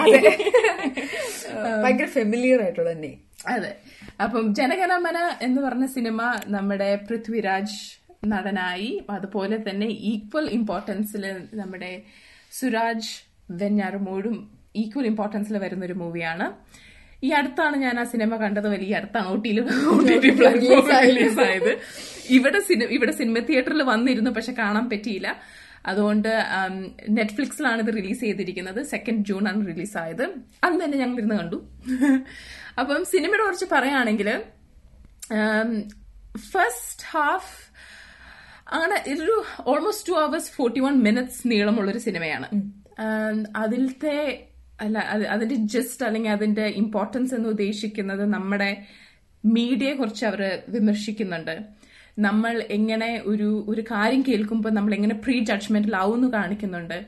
[1.82, 3.76] ഭയങ്കര ഫെമിലിയർ ആയിട്ടുള്ള തന്നെ അതെ.
[4.22, 9.02] അപ്പം ജനഗണമന എന്ന് പറഞ്ഞ സിനിമ നമ്മുടെ പൃഥ്വിരാജ് നടനായി.
[9.10, 12.02] അതുപോലെ തന്നെ ഈക്വൽ ഇമ്പോർട്ടൻസിൽ നമ്മുടെ
[12.52, 16.52] സുരാജ് വെഞ്ഞാറുമൂടും ഈക്വൽ ഇമ്പോർട്ടൻസിൽ വരുന്ന ഒരു മൂവിയാണ്
[17.24, 18.68] ഈ അടുത്താണ് ഞാൻ ആ സിനിമ കണ്ടത്.
[18.68, 19.28] വലിയ അടുത്താണ്.
[19.28, 19.68] ഒ ടിയിൽ
[21.06, 21.78] റിലീസായത്
[22.30, 25.36] ഇവിടെ സിനിമ ഇവിടെ സിനിമ തിയേറ്ററിൽ വന്നിരുന്നു പക്ഷെ കാണാൻ പറ്റിയില്ല.
[25.86, 26.42] അതുകൊണ്ട്
[27.10, 28.82] നെറ്റ്ഫ്ലിക്സിലാണ് ഇത് റിലീസ് ചെയ്തിരിക്കുന്നത്.
[28.82, 30.22] സെക്കൻഡ് ജൂൺ ആണ് റിലീസ് ആയത്.
[30.64, 31.64] അന്ന് തന്നെ ഞങ്ങൾ ഇരുന്ന് കണ്ടു.
[32.78, 34.42] അപ്പം സിനിമയുടെ കുറിച്ച് പറയുകയാണെങ്കിൽ
[36.38, 37.70] ഫസ്റ്റ് ഹാഫ്
[38.68, 42.48] അങ്ങനെ ഇതൊരു almost two hours forty one minutes നീളമുള്ളൊരു സിനിമയാണ്.
[43.56, 44.46] അതിലത്തെ
[44.80, 48.86] അല്ല അത് അതിന്റെ ജസ്റ്റ് അല്ലെങ്കിൽ അതിന്റെ ഇമ്പോർട്ടൻസ് എന്ന് ഉദ്ദേശിക്കുന്നത് നമ്മുടെ
[49.44, 51.58] മീഡിയയെ കുറിച്ച് അവർ വിമർശിക്കുന്നുണ്ട്.
[52.18, 57.06] നമ്മൾ എങ്ങനെ ഒരു ഒരു കാര്യം കേൾക്കുമ്പോൾ നമ്മൾ എങ്ങനെ പ്രീ ജഡ്ജ്മെന്റിലാവുമെന്ന് കാണിക്കുന്നുണ്ട്.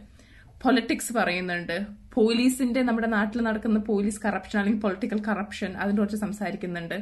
[0.62, 2.01] പൊളിറ്റിക്സ് പറയുന്നുണ്ട്.
[2.12, 6.96] പോലീസിന്റെ നമ്മുടെ നാട്ടിൽ നടക്കുന്ന പോലീസ് കറപ്ഷൻ അല്ലെങ്കിൽ പൊളിറ്റിക്കൽ കറപ്ഷൻ അതിനെക്കുറിച്ച് സംസാരിക്കുന്നുണ്ട്.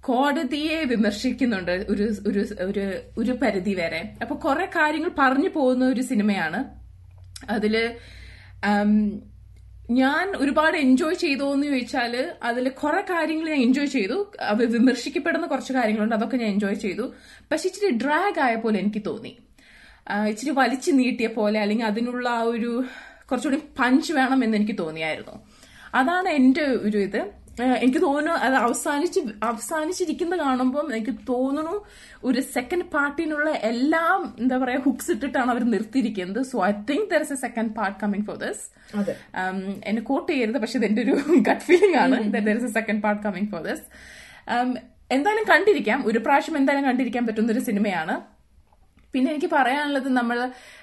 [0.00, 2.84] കോടതിയെ വിമർശിക്കുന്നുണ്ട് ഒരു ഒരു ഒരു
[3.18, 4.02] ഒരു പരിധി വരെ.
[4.22, 6.60] അപ്പൊ കുറെ കാര്യങ്ങൾ പറഞ്ഞു പോകുന്ന ഒരു സിനിമയാണ്.
[7.50, 7.74] അതിൽ
[9.90, 14.16] ഞാൻ ഒരുപാട് എൻജോയ് ചെയ്തോ എന്ന് ചോദിച്ചാൽ അതിൽ കുറെ കാര്യങ്ങൾ ഞാൻ എൻജോയ് ചെയ്തു.
[14.40, 17.04] അവ വിമർശിക്കപ്പെടുന്ന കുറച്ച് കാര്യങ്ങളുണ്ട് അതൊക്കെ ഞാൻ എൻജോയ് ചെയ്തു.
[17.52, 19.32] പക്ഷെ ഇച്ചിരി ഡ്രാഗ് ആയ പോലെ എനിക്ക് തോന്നി.
[20.28, 22.72] ഇച്ചിരി വലിച്ചു നീട്ടിയ പോലെ അല്ലെങ്കിൽ അതിനുള്ള ആ ഒരു
[23.30, 25.34] കുറച്ചുകൂടി പഞ്ച് വേണം എന്ന് എനിക്ക് തോന്നിയായിരുന്നു.
[26.00, 27.20] അതാണ് എന്റെ ഒരു ഇത്.
[27.84, 31.76] എനിക്ക് തോന്നുന്നു അത് അവസാനിച്ച് അവസാനിച്ചിരിക്കുന്ന കാണുമ്പോൾ എനിക്ക് തോന്നുന്നു
[32.28, 36.40] ഒരു സെക്കൻഡ് പാർട്ടിനുള്ള എല്ലാം എന്താ പറയാ ഹുക്സ് ഇട്ടിട്ടാണ് അവർ നിർത്തിയിരിക്കുന്നത്.
[36.50, 38.64] So I think there is a second part coming for this.
[39.90, 41.16] എന്നെ കോട്ട് ചെയ്യരുത് പക്ഷെ ഇതെന്റെ ഒരു
[41.48, 43.84] ഗട്ട് ഫീലിംഗ് ആണ് there is a second part coming for this
[45.16, 45.98] എന്തായാലും കണ്ടിരിക്കാം.
[46.10, 48.16] ഒരു പ്രാവശ്യം എന്തായാലും കണ്ടിരിക്കാൻ പറ്റുന്ന ഒരു സിനിമയാണ്.
[49.14, 50.38] പിന്നെ എനിക്ക് പറയാനുള്ളത് നമ്മൾ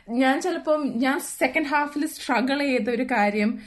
[0.10, 3.60] ഞാൻ ചിലപ്പം ഞാൻ സെക്കൻഡ് ഹാഫിൽ സ്ട്രഗിൾ ചെയ്ത ഒരു കാര്യം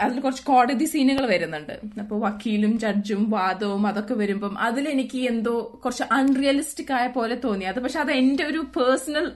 [0.00, 1.72] അതിൽ കുറച്ച് കോടതി സീനുകൾ വരുന്നുണ്ട്.
[2.00, 7.64] അപ്പോൾ വക്കീലും ജഡ്ജും വാദവും അതൊക്കെ വരുമ്പം അതിലെനിക്ക് എന്തോ കുറച്ച് അൺറിയലിസ്റ്റിക് ആയ പോലെ തോന്നി.
[7.64, 9.26] അത് പക്ഷെ അത് എന്റെ ഒരു പേഴ്സണൽ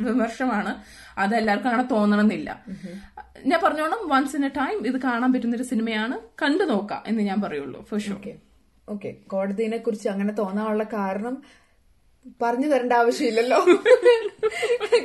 [0.00, 0.72] വിമർശമാണ്.
[1.18, 2.50] അത് എല്ലാവർക്കും അങ്ങനെ തോന്നണമെന്നില്ല.
[3.46, 6.18] ഞാൻ പറഞ്ഞോണം വൺസ് ഇൻ എ ടൈം ഇത് കാണാൻ പറ്റുന്ന ഒരു സിനിമയാണ്.
[6.42, 8.18] കണ്ടു നോക്കാം എന്ന് ഞാൻ പറയുള്ളൂ ഫോർ ഷുർ
[8.88, 11.36] ഓക്കെ കോടതിനെ കുറിച്ച് അങ്ങനെ തോന്നാനുള്ള കാരണം
[12.42, 13.58] പറഞ്ഞു തരേണ്ട ആവശ്യമില്ലല്ലോ.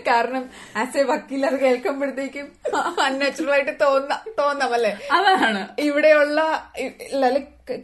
[0.07, 0.43] കാരണം
[0.75, 2.47] ആസ് എ വക്കീൽ അത് കേൾക്കുമ്പോഴത്തേക്കും
[3.05, 4.97] അൺനാച്ചുറൽ ആയിട്ട് തോന്ന തോന്നാം അല്ലേ?
[5.12, 5.67] അതാണ്.
[5.79, 6.39] ഇവിടെയുള്ള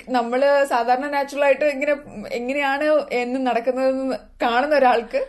[0.09, 1.93] നമ്മൾ സാധാരണ നാച്ചുറൽ ആയിട്ട് ഇങ്ങനെ
[2.31, 5.21] എങ്ങനെയാണ് എന്ന് നടക്കുന്നതെന്ന് കാണുന്ന ഒരാൾക്ക്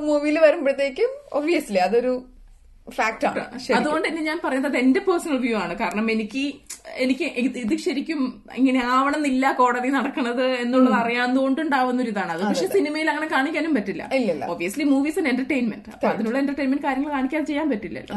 [0.00, 2.12] മൂവിയിൽ വരുമ്പോഴത്തേക്കും ഒബ്വിയസ്ലി അതൊരു
[2.98, 3.44] ഫാക്ട് ആണ്.
[3.78, 5.76] അതുകൊണ്ട് തന്നെ ഞാൻ പറയുന്നത് എന്റെ പേഴ്സണൽ വ്യൂ ആണ്.
[5.82, 6.44] കാരണം എനിക്ക്
[7.04, 7.26] എനിക്ക്
[7.64, 8.20] ഇത് ശരിക്കും
[8.60, 14.04] ഇങ്ങനെ ആവണം എന്നില്ല കോടതി നടക്കണത് എന്നുള്ളത് അറിയാവുന്നതുകൊണ്ടുണ്ടാവുന്ന ഒരു ഇതാണ് അത് പക്ഷെ സിനിമയിൽ അങ്ങനെ കാണിക്കാനും പറ്റില്ല.
[14.54, 18.16] ഒബിയസ്ലി മൂവീസ് ആൻഡ് എന്റർടൈൻമെന്റ് അപ്പൊ അതിനുള്ള എന്റർടൈൻമെന്റ് കാര്യങ്ങൾ കാണിക്കാൻ ചെയ്യാൻ പറ്റില്ലല്ലോ.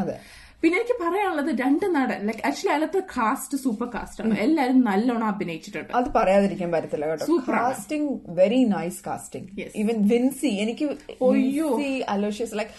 [0.64, 2.20] പിന്നെ എനിക്ക് പറയാനുള്ളത് രണ്ട് നടൻ.
[2.28, 4.36] ലൈക് ആക്ച്വലി അതിലത്തെ കാസ്റ്റ് സൂപ്പർ കാസ്റ്റ് ആണ്.
[4.46, 5.92] എല്ലാവരും നല്ലോണം അഭിനയിച്ചിട്ടുണ്ട്.
[6.00, 7.38] അത് പറയാതിരിക്കാൻ പറ്റത്തില്ല കേട്ടോ.
[7.58, 8.10] Casting
[8.40, 10.88] very nice casting even Vincy എനിക്ക്
[12.16, 12.74] അലോഷ്യസ് ലൈക്ക്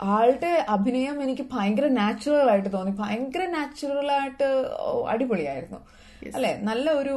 [0.00, 2.90] ആളുടെ അഭിനയം എനിക്ക് ഭയങ്കര നാച്ചുറൽ ആയിട്ട് തോന്നി.
[2.90, 4.48] ഭയങ്കര നാച്ചുറൽ ആയിട്ട്
[5.08, 5.78] അടിപൊളിയായിരുന്നു.
[6.34, 6.52] അല്ലെ?
[6.62, 7.14] നല്ല ഒരു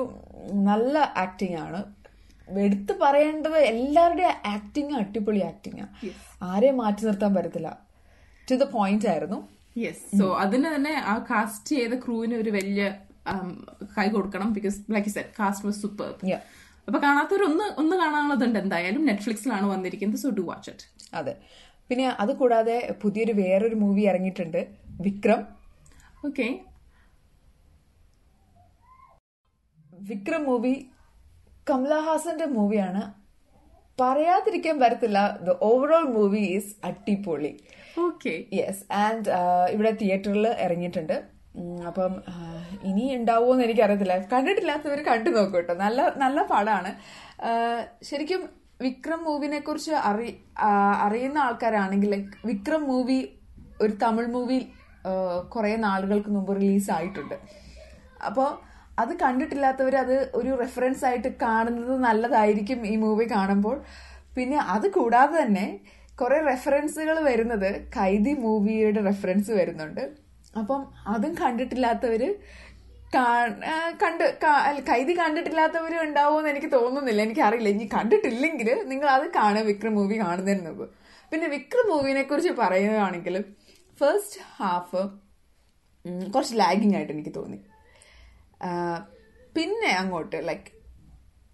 [0.51, 1.79] നല്ല ആക്ടിങ് ആണ്.
[2.47, 5.85] എടുത്തു പറയേണ്ടത് എല്ലാവരുടെയും ആക്ടിങ് അടിപൊളി ആക്ടിങ്
[6.43, 7.77] ആരെയും മാറ്റി നിർത്താൻ പറ്റത്തില്ല.
[8.51, 9.39] ടു ദ പോയിന്റ് ആയിരുന്നു.
[9.77, 12.83] യെസ് സോ അതിന് തന്നെ ആ കാസ്റ്റ് ചെയ്ത ക്രൂവിന് ഒരു വലിയ
[13.97, 16.09] കൈ കൊടുക്കണം because like set cast was super.
[16.87, 21.33] അപ്പൊ കാണാത്തവർ ഒന്ന് ഒന്ന് കാണാനുള്ളതുണ്ട് എന്തായാലും നെറ്റ്ഫ്ലിക്സിലാണ് വന്നിരിക്കുന്നത് സോ ഡു വാച്ച് ഇറ്റ് അതെ.
[21.89, 24.61] പിന്നെ അത് കൂടാതെ പുതിയൊരു വേറൊരു മൂവി ഇറങ്ങിയിട്ടുണ്ട്.
[25.05, 25.41] വിക്രം.
[26.27, 26.47] ഓക്കെ
[30.09, 30.75] വിക്രം മൂവി
[31.69, 33.01] കമലഹാസന്റെ മൂവിയാണ്
[34.01, 37.51] പറയാതിരിക്കാൻ പറ്റത്തില്ല ദ ഓവറോൾ മൂവി ഈസ് അട്ടിപ്പൊളി
[38.05, 39.29] ഓക്കെ യെസ് ആൻഡ്
[39.73, 41.17] ഇവിടെ തിയേറ്ററിൽ ഇറങ്ങിയിട്ടുണ്ട്.
[41.89, 42.13] അപ്പം
[42.89, 44.15] ഇനി ഉണ്ടാവുമോ എന്ന് എനിക്കറിയത്തില്ല.
[44.33, 45.73] കണ്ടിട്ടില്ലാത്തവർ കണ്ടു നോക്കൂ കേട്ടോ.
[45.83, 46.91] നല്ല നല്ല പടമാണ്.
[48.09, 48.41] ശരിക്കും
[48.81, 50.39] വിക്രം മൂവിനെ കുറിച്ച് അറി
[51.01, 53.29] അറിയുന്ന ആൾക്കാരാണെങ്കിൽ ലൈക്ക് വിക്രം മൂവി
[53.81, 54.67] ഒരു തമിഴ് മൂവി
[55.49, 57.35] കുറേ നാളുകൾക്ക് മുമ്പ് റിലീസ് ആയിട്ടുണ്ട്
[58.25, 58.57] അപ്പോൾ
[58.99, 63.83] അത് കണ്ടിട്ടില്ലാത്തവർ അത് ഒരു റെഫറൻസ് ആയിട്ട് കാണുന്നത് നല്ലതായിരിക്കും ഈ മൂവി കാണുമ്പോൾ.
[64.37, 65.79] പിന്നെ അത് കൂടാതെ തന്നെ
[66.21, 70.09] കുറേ റെഫറൻസുകൾ വരുന്നത് കൈദി മൂവിയുടെ റെഫറൻസ് വരുന്നുണ്ട്.
[70.59, 72.68] അപ്പം അതും കണ്ടിട്ടില്ലാത്തവര് കാ- ആ,
[74.01, 74.23] കണ്ട്
[74.89, 77.21] കൈതി കണ്ടിട്ടില്ലാത്തവരും ഉണ്ടാവുമെന്ന് എനിക്ക് തോന്നുന്നില്ല.
[77.27, 77.69] എനിക്കറിയില്ല.
[77.75, 80.87] ഇനി കണ്ടിട്ടില്ലെങ്കിൽ നിങ്ങൾ അത് കാണുക വിക്രം മൂവി കാണുന്നതിന്
[81.31, 83.35] പിന്നെ വിക്രം മൂവിനെ കുറിച്ച് പറയുകയാണെങ്കിൽ
[84.01, 85.01] ഫസ്റ്റ് ഹാഫ്
[86.33, 87.59] കുറച്ച് ലാഗിങ് ആയിട്ട് എനിക്ക് തോന്നി.
[89.55, 90.69] പിന്നെ അങ്ങോട്ട് like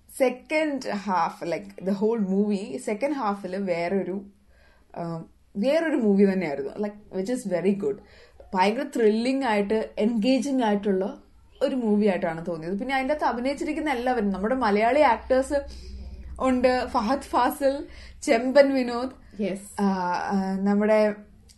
[0.09, 4.17] second half like the whole movie second ഹാഫിൽ വേറൊരു
[5.63, 6.73] വേറൊരു മൂവി തന്നെയായിരുന്നു.
[6.83, 8.01] Like which is very good
[8.53, 11.05] ഭയങ്കര ത്രില്ലിംഗ് ആയിട്ട് എൻഗേജിങ് ആയിട്ടുള്ള
[11.61, 12.79] ഒരു മൂവി ആയിട്ടാണ് തോന്നിയത്.
[12.79, 15.59] പിന്നെ അതിന്റെ അകത്ത് അഭിനയിച്ചിരിക്കുന്ന എല്ലാവരും നമ്മുടെ മലയാളി ആക്ടേഴ്സ്
[16.47, 16.73] ഉണ്ട്.
[16.93, 17.75] ഫഹദ് ഫാസിൽ
[18.27, 19.13] ചെമ്പൻ വിനോദ്
[20.69, 20.99] നമ്മുടെ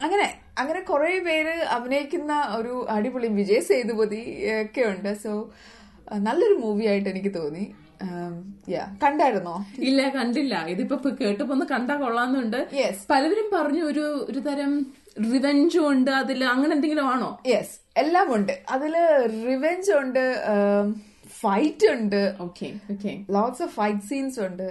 [0.01, 0.27] അങ്ങനെ
[0.62, 4.21] അങ്ങനെ കുറെ പേര് അഭിനയിക്കുന്ന ഒരു അടിപൊളി വിജയ് സേതുപതി
[4.62, 5.12] ഒക്കെ ഉണ്ട്.
[5.23, 5.31] സോ
[6.27, 7.65] നല്ലൊരു മൂവി ആയിട്ട് എനിക്ക് തോന്നി.
[9.03, 9.53] കണ്ടായിരുന്നോ?
[9.89, 10.55] ഇല്ല കണ്ടില്ല.
[10.73, 14.73] ഇതിപ്പോ കേട്ടപ്പോ ഒന്ന് കണ്ടാ കൊള്ളാന്നുണ്ട് പലരും പലവരും പറഞ്ഞു ഒരു ഒരു തരം
[15.31, 17.29] റിവെഞ്ചും ഉണ്ട് അതിൽ അങ്ങനെ എന്തെങ്കിലും ആണോ?
[17.53, 18.93] യെസ് എല്ലാം ഉണ്ട് അതിൽ
[19.47, 20.23] റിവെഞ്ച് ഉണ്ട്
[21.41, 22.21] ഫൈറ്റ് ഉണ്ട്.
[22.45, 24.67] Okay okay lots of fight scenes ഉണ്ട്.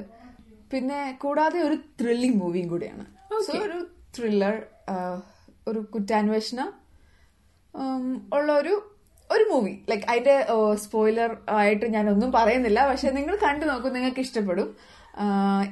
[0.73, 3.05] പിന്നെ കൂടാതെ ഒരു ത്രില്ലിംഗ് മൂവിയും കൂടിയാണ്.
[3.47, 3.79] സോ ഒരു
[4.17, 4.57] ത്രില്ലർ
[5.71, 6.69] ഒരു കുറ്റാന്വേഷണം
[8.37, 8.75] ഉള്ള ഒരു
[9.31, 10.35] ഒരു മൂവി ലൈക്ക് അതിന്റെ
[10.83, 12.81] സ്പോയിലർ ആയിട്ട് ഞാനൊന്നും പറയുന്നില്ല.
[12.91, 14.69] പക്ഷെ നിങ്ങൾ കണ്ടു നോക്കൂ നിങ്ങൾക്ക് ഇഷ്ടപ്പെടും
[15.17, 15.25] ആ,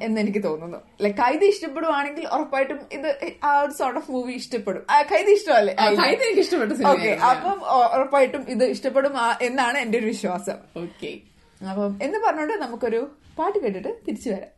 [0.02, 0.78] എന്ന് എനിക്ക് തോന്നുന്നു.
[0.98, 3.08] അല്ലെ കൈതി ഇഷ്ടപ്പെടുവാണെങ്കിൽ ഉറപ്പായിട്ടും ഇത്
[3.44, 4.82] ആ ഒരു സോർട്ട് ഓഫ് മൂവി ഇഷ്ടപ്പെടും.
[5.10, 5.74] കൈതി ഇഷ്ടമല്ലേ?
[6.22, 7.58] എനിക്ക് ഇഷ്ടപ്പെട്ടു ഓക്കെ അപ്പം
[7.92, 10.58] ഉറപ്പായിട്ടും ഇത് ഇഷ്ടപ്പെടും എന്നാണ് എന്റെ ഒരു വിശ്വാസം.
[10.76, 11.12] ഓക്കെ
[11.60, 13.00] അപ്പം എന്ന് പറഞ്ഞുകൊണ്ട് നമുക്കൊരു
[13.38, 14.50] പാട്ട് കേട്ടിട്ട് തിരിച്ചു വരാം.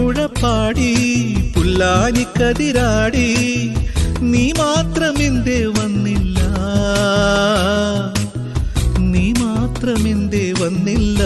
[0.00, 0.90] കണ്ണാടിപ്പുഴ പാടി
[1.54, 3.28] പുല്ലാനി കതിരാടി
[4.30, 6.38] നീ മാത്രമെന്തേ വന്നില്ല.
[9.12, 11.20] നീ മാത്രമെന്തേ വന്നില്ല.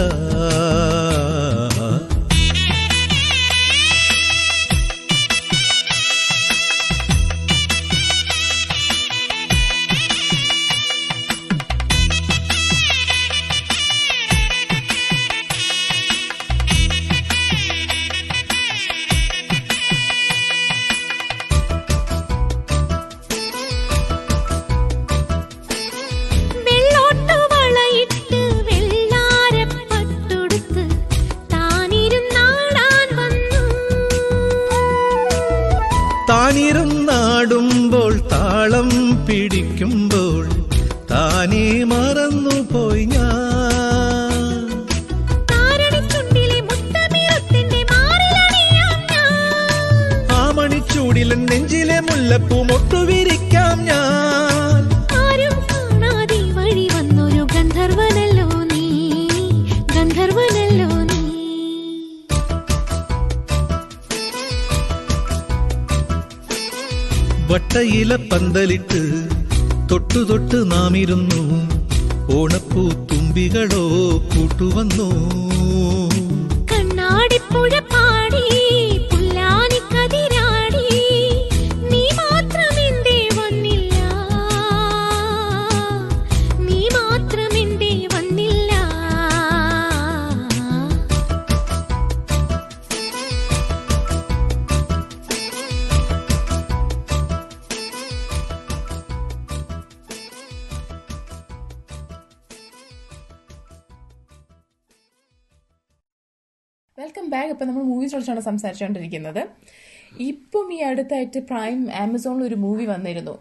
[68.45, 68.99] പന്തലിട്ട്
[69.91, 71.44] തൊട്ടു തൊട്ട് നാം ഇരുന്നു
[107.45, 109.43] ബാക്ക് ഇപ്പം നമ്മൾ മൂവീസ് കുറിച്ചാണ് സംസാരിച്ചുകൊണ്ടിരിക്കുന്നത്
[110.29, 113.35] ഇപ്പം ഈ അടുത്തായിട്ട് പ്രൈം ആമസോണിൽ ഒരു മൂവി വന്നിരുന്നു.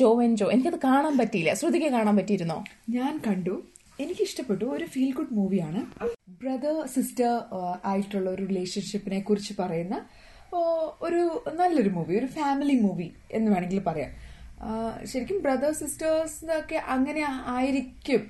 [0.00, 1.52] ജോ ആൻഡ് ജോ എനിക്കത് കാണാൻ പറ്റിയില്ല.
[1.54, 2.58] ശ്രുതിക്ക് കാണാൻ പറ്റിയിരുന്നോ?
[2.96, 3.54] ഞാൻ കണ്ടു.
[4.00, 5.80] എനിക്ക് ഇഷ്ടപ്പെട്ടു ഒരു ഫീൽ ഗുഡ് മൂവിയാണ്
[6.42, 7.32] ബ്രദർ സിസ്റ്റർ
[7.84, 9.96] ആയിട്ടുള്ള ഒരു റിലേഷൻഷിപ്പിനെ കുറിച്ച് പറയുന്ന
[11.06, 11.22] ഒരു
[11.60, 14.12] നല്ലൊരു മൂവി ഒരു ഫാമിലി മൂവി എന്ന് വേണമെങ്കിൽ പറയാം.
[15.04, 17.22] ശരിക്കും ബ്രദർ സിസ്റ്റേഴ്സ് ഒക്കെ അങ്ങനെ
[17.56, 18.22] ആയിരിക്കും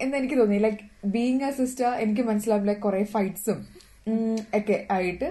[0.00, 0.58] എന്ന് എനിക്ക് തോന്നി.
[0.58, 2.72] ലൈക്ക് ബീങ് എ സിസ്റ്റർ എനിക്ക് മനസ്സിലാവില്ല.
[2.84, 3.58] കുറെ ഫൈറ്റ്സും
[4.58, 5.28] ഒക്കെ ആയിട്ട്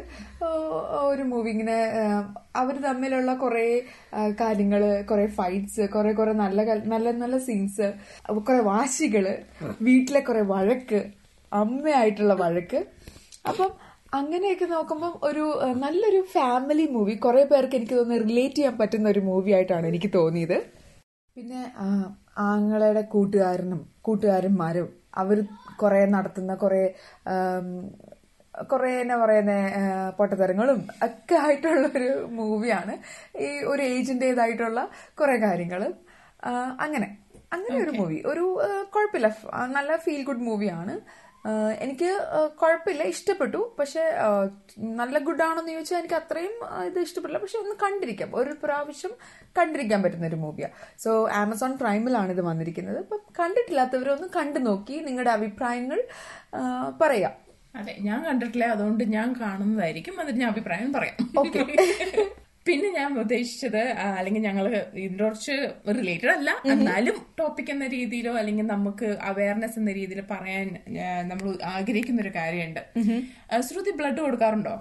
[1.11, 1.77] ഒരു മൂവി ഇങ്ങനെ
[2.55, 3.65] അവർ തമ്മിലുള്ള കുറെ
[4.41, 7.87] കാര്യങ്ങൾ കുറെ ഫൈറ്റ്സ് കുറെ കുറെ നല്ല നല്ല നല്ല സീൻസ്
[8.49, 9.27] കുറെ വാശികൾ
[9.81, 11.01] വീട്ടിലെ കുറെ വഴക്ക്
[11.51, 12.81] അമ്മയായിട്ടുള്ള വഴക്ക്.
[13.49, 13.71] അപ്പം
[14.13, 19.51] അങ്ങനെയൊക്കെ നോക്കുമ്പോൾ ഒരു നല്ലൊരു ഫാമിലി മൂവി കുറെ പേർക്ക് എനിക്ക് തോന്നുന്നു റിലേറ്റ് ചെയ്യാൻ പറ്റുന്ന ഒരു മൂവി
[19.51, 20.57] ആയിട്ടാണ് എനിക്ക് തോന്നിയത്.
[21.37, 21.61] പിന്നെ
[22.37, 25.37] ആങ്ങളയുടെ കൂട്ടുകാരനും കൂട്ടുകാരന്മാരും അവർ
[25.75, 26.81] കുറെ നടത്തുന്ന കുറെ
[28.61, 29.53] കുറെ എന്നാ പറയുന്ന
[30.17, 32.97] പൊട്ടത്തരങ്ങളും ഒക്കെ ആയിട്ടുള്ള ഒരു മൂവിയാണ്.
[33.37, 34.89] ഈ ഒരു ഏജിന്റെതായിട്ടുള്ള
[35.19, 35.93] കുറെ കാര്യങ്ങൾ
[36.79, 37.17] അങ്ങനെ.
[37.53, 38.23] അങ്ങനെ ഒരു മൂവി.
[38.25, 38.61] ഒരു
[38.95, 39.27] കുഴപ്പമില്ല.
[39.65, 40.99] നല്ല ഫീൽ ഗുഡ് മൂവിയാണ്.
[41.79, 42.19] എനിക്ക്
[42.61, 43.03] കുഴപ്പമില്ല.
[43.03, 43.75] ഇഷ്ടപ്പെട്ടു.
[43.79, 44.11] പക്ഷെ
[44.77, 48.35] നല്ല ഗുഡ് ആണോന്ന് ചോദിച്ചാൽ എനിക്ക് അത്രയും ഇത് ഇഷ്ടപ്പെട്ടില്ല പക്ഷെ ഒന്ന് കണ്ടിരിക്കാം.
[48.35, 49.11] ഒരു പ്രാവശ്യം
[49.57, 50.69] കണ്ടിരിക്കാൻ പറ്റുന്ന ഒരു മൂവിയാ.
[50.99, 52.97] സോ ആമസോൺ പ്രൈമിലാണ് ഇത് വന്നിരിക്കുന്നത്.
[52.97, 56.03] അപ്പം കണ്ടിട്ടില്ലാത്തവരൊന്ന് കണ്ടു നോക്കി നിങ്ങളുടെ അഭിപ്രായങ്ങൾ
[57.01, 57.46] പറയാം.
[57.77, 58.65] അതെ ഞാൻ കണ്ടിട്ടില്ല?
[58.75, 60.15] അതുകൊണ്ട് ഞാൻ കാണുന്നതായിരിക്കും.
[60.21, 61.15] എന്നിട്ട് ഞാൻ അഭിപ്രായം പറയാം.
[62.65, 63.81] പിന്നെ ഞാൻ ഉദ്ദേശിച്ചത്
[64.15, 64.65] അല്ലെങ്കിൽ ഞങ്ങൾ
[65.19, 65.53] കുറച്ച്
[65.97, 66.49] റിലേറ്റഡ് അല്ല.
[66.73, 70.67] എന്നാലും ടോപ്പിക് എന്ന രീതിയിലോ അല്ലെങ്കിൽ നമുക്ക് അവയർനെസ് എന്ന രീതിയിൽ പറയാൻ
[71.29, 72.81] നമ്മൾ ആഗ്രഹിക്കുന്ന ഒരു കാര്യമുണ്ട്
[73.67, 74.75] ശ്രുതി ബ്ലഡ് കൊടുക്കാറുണ്ടോ?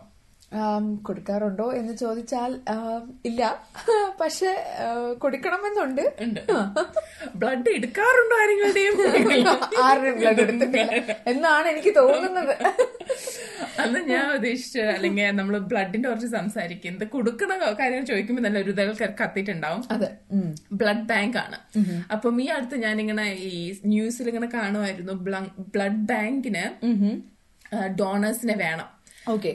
[1.02, 2.52] കൊടുക്കാറുണ്ടോ എന്ന് ചോദിച്ചാൽ
[3.24, 3.40] ഇല്ല.
[4.20, 4.50] പക്ഷെ
[5.18, 6.02] കൊടുക്കണമെന്നുണ്ട്.
[7.34, 8.70] ബ്ലഡ് എടുക്കാറുണ്ടോ ആരെങ്കിലും
[9.86, 10.94] ആരുടെയും ബ്ലഡ് എടുത്തിട്ടില്ല?
[11.26, 12.54] എന്നാണ് എനിക്ക് തോന്നുന്നത്.
[13.82, 19.82] അന്ന് ഞാൻ ഉദ്ദേശിച്ച അല്ലെങ്കിൽ നമ്മൾ ബ്ലഡിന്റെ കുറച്ച് സംസാരിക്കുന്നത് കൊടുക്കണ കാര്യങ്ങൾ ചോദിക്കുമ്പോൾ നല്ല ഒരു ഇതൾ കത്തിയിട്ടുണ്ടാവും.
[19.90, 20.08] അതെ.
[20.72, 21.58] ബ്ലഡ് ബാങ്ക് ആണ്.
[22.12, 23.52] അപ്പം ഈ അടുത്ത് ഞാനിങ്ങനെ ഈ
[23.84, 25.14] ന്യൂസിൽ ഇങ്ങനെ കാണുമായിരുന്നു
[25.74, 26.64] ബ്ലഡ് ബാങ്കിന്
[28.00, 28.88] ഡോണേഴ്സിനെ വേണം.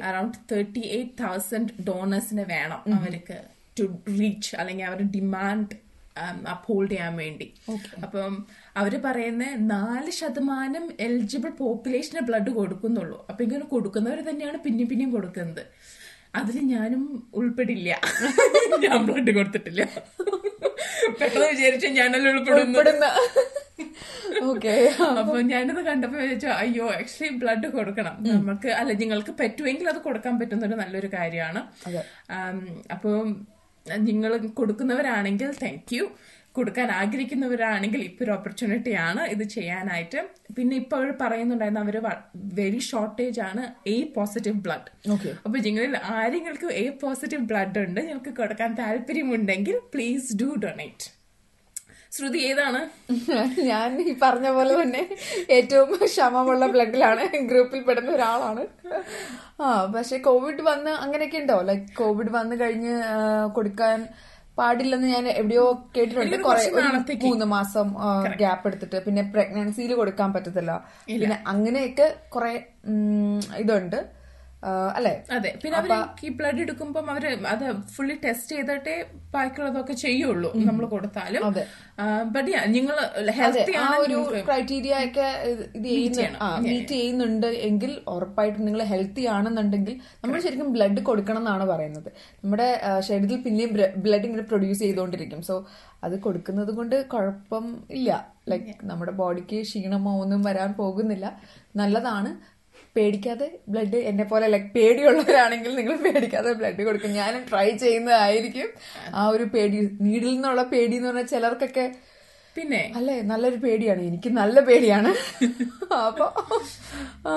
[0.04, 3.38] അറൌണ്ട് തേർട്ടി എയ്റ്റ് തൗസൻഡ് ഡോണേഴ്സിനെ വേണം അവർക്ക്
[3.80, 3.84] ടു
[4.20, 5.92] റീച്ച് അല്ലെങ്കിൽ അവരുടെ ഡിമാൻഡ്
[6.50, 7.54] അപ്ഹോൾഡ് ചെയ്യാൻ വേണ്ടി.
[8.04, 13.26] അപ്പം അവർ പറയുന്ന നാല് ശതമാനം എലിജിബിൾ പോപ്പുലേഷന് ബ്ലഡ് കൊടുക്കുന്നുള്ളൂ.
[13.30, 15.64] അപ്പൊ ഇങ്ങനെ കൊടുക്കുന്നവർ തന്നെയാണ് പിന്നെയും പിന്നെയും കൊടുക്കുന്നത്.
[16.40, 17.02] അതിൽ ഞാനും
[17.40, 17.90] ഉൾപ്പെടില്ല.
[18.84, 19.82] ഞാൻ ബ്ലഡ് കൊടുത്തിട്ടില്ല.
[21.20, 22.80] പെട്ടെന്ന് വിചാരിച്ച ഞാനല്ല ഉൾപ്പെടുന്നു.
[24.50, 24.74] ഓക്കെ
[25.22, 28.16] അപ്പൊ ഞാനത് കണ്ടപ്പോ വിചാരിച്ചു അയ്യോ ആക്ച്വലി ബ്ലഡ് കൊടുക്കണം.
[28.30, 31.62] നമുക്ക് അല്ല നിങ്ങൾക്ക് പറ്റുമെങ്കിൽ അത് കൊടുക്കാൻ പറ്റുന്ന ഒരു നല്ലൊരു കാര്യമാണ്.
[32.96, 33.16] അപ്പോൾ
[34.10, 36.06] നിങ്ങൾ കൊടുക്കുന്നവരാണെങ്കിൽ താങ്ക് യു
[36.56, 40.20] കൊടുക്കാൻ ആഗ്രഹിക്കുന്നവരാണെങ്കിൽ ഇപ്പൊ ഒരു ഓപ്പർച്യൂണിറ്റി ആണ് ഇത് ചെയ്യാനായിട്ട്.
[40.58, 41.98] പിന്നെ ഇപ്പൊ അവർ പറയുന്നുണ്ടായിരുന്നു അവർ
[42.60, 44.90] വെരി ഷോർട്ടേജ് ആണ് എ പോസിറ്റീവ് ബ്ലഡ്.
[45.46, 51.08] അപ്പൊ നിങ്ങളിൽ ആരെങ്കിലും എ പോസിറ്റീവ് ബ്ലഡ് ഉണ്ട് നിങ്ങൾക്ക് കൊടുക്കാൻ താല്പര്യമുണ്ടെങ്കിൽ പ്ലീസ് ഡു ഡൊണേറ്റ്
[52.16, 52.80] ശ്രുതി ഏതാണ്?
[53.70, 55.04] ഞാൻ ഈ പറഞ്ഞ പോലെ തന്നെ
[55.58, 58.64] ഏറ്റവും ക്ഷമമുള്ള ബ്ലഡിലാണ് ഗ്രൂപ്പിൽ പെടുന്ന ഒരാളാണ്.
[59.62, 61.58] ആ പക്ഷെ കോവിഡ് വന്ന് അങ്ങനെയൊക്കെ ഉണ്ടോ?
[61.70, 62.96] ലൈക് കോവിഡ് വന്ന് കഴിഞ്ഞ്
[63.58, 63.98] കൊടുക്കാൻ
[64.62, 65.66] പാടില്ലെന്ന് ഞാൻ എവിടെയോ
[65.98, 66.38] കേട്ടിട്ടുണ്ട്.
[66.48, 66.64] കുറെ
[67.28, 67.88] മൂന്ന് മാസം
[68.42, 68.98] ഗ്യാപ്പ് എടുത്തിട്ട്.
[69.06, 70.74] പിന്നെ പ്രഗ്നൻസിയിൽ കൊടുക്കാൻ പറ്റത്തില്ല.
[71.22, 72.54] പിന്നെ അങ്ങനെയൊക്കെ കുറെ
[73.60, 74.00] ഇതുണ്ട്.
[74.98, 75.12] അല്ലെ?
[75.36, 75.52] അതെ.
[75.62, 75.92] പിന്നെ അവർ
[76.28, 78.96] ഈ ബ്ലഡ് എടുക്കുമ്പോൾ അവർ അത് ഫുള്ളി ടെസ്റ്റ് ചെയ്തിട്ടേ
[79.36, 81.44] ബാക്കിയുള്ളതൊക്കെ ചെയ്യുള്ളൂ നമ്മൾ കൊടുത്താലും.
[82.34, 82.98] ബട്ട് നിങ്ങൾ
[83.38, 85.28] ഹെൽത്തി ആ ഒരു ക്രൈറ്റീരിയ ഒക്കെ.
[86.66, 92.12] മീറ്റ് ചെയ്യുന്നുണ്ട് എങ്കിൽ ഉറപ്പായിട്ടും നിങ്ങൾ ഹെൽത്തി ആണെന്നുണ്ടെങ്കിൽ നമ്മൾ ശരിക്കും ബ്ലഡ് കൊടുക്കണം എന്നാണ് പറയുന്നത്.
[92.44, 92.70] നമ്മുടെ
[93.10, 93.74] ശരീരത്തിൽ പിന്നെയും
[94.06, 95.42] ബ്ലഡ് ഇങ്ങനെ പ്രൊഡ്യൂസ് ചെയ്തുകൊണ്ടിരിക്കും.
[95.50, 95.56] സോ
[96.06, 97.66] അത് കൊടുക്കുന്നത് കൊണ്ട് കുഴപ്പം
[97.98, 98.12] ഇല്ല.
[98.52, 101.28] ലൈക്ക് നമ്മുടെ ബോഡിക്ക് ക്ഷീണമോ ഒന്നും വരാൻ പോകുന്നില്ല.
[101.80, 102.32] നല്ലതാണ്.
[102.96, 107.12] പേടിക്കാതെ ബ്ലഡ് എന്നെ പോലെ ലൈക്ക് പേടിയുള്ളവരാണെങ്കിൽ നിങ്ങൾ പേടിക്കാതെ ബ്ലഡ് കൊടുക്കും.
[107.14, 108.70] ഞാനും ട്രൈ ചെയ്യുന്നതായിരിക്കും.
[109.14, 109.30] ആ.
[109.30, 109.78] ഒരു പേടി
[110.08, 111.86] നീഡിൽ നിന്നുള്ള പേടി എന്ന് പറഞ്ഞാൽ ചിലർക്കൊക്കെ
[112.56, 112.80] പിന്നെ?
[112.96, 114.02] അല്ലെ നല്ലൊരു പേടിയാണ്.
[114.02, 115.10] എനിക്ക് നല്ല പേടിയാണ്.
[116.08, 116.26] അപ്പൊ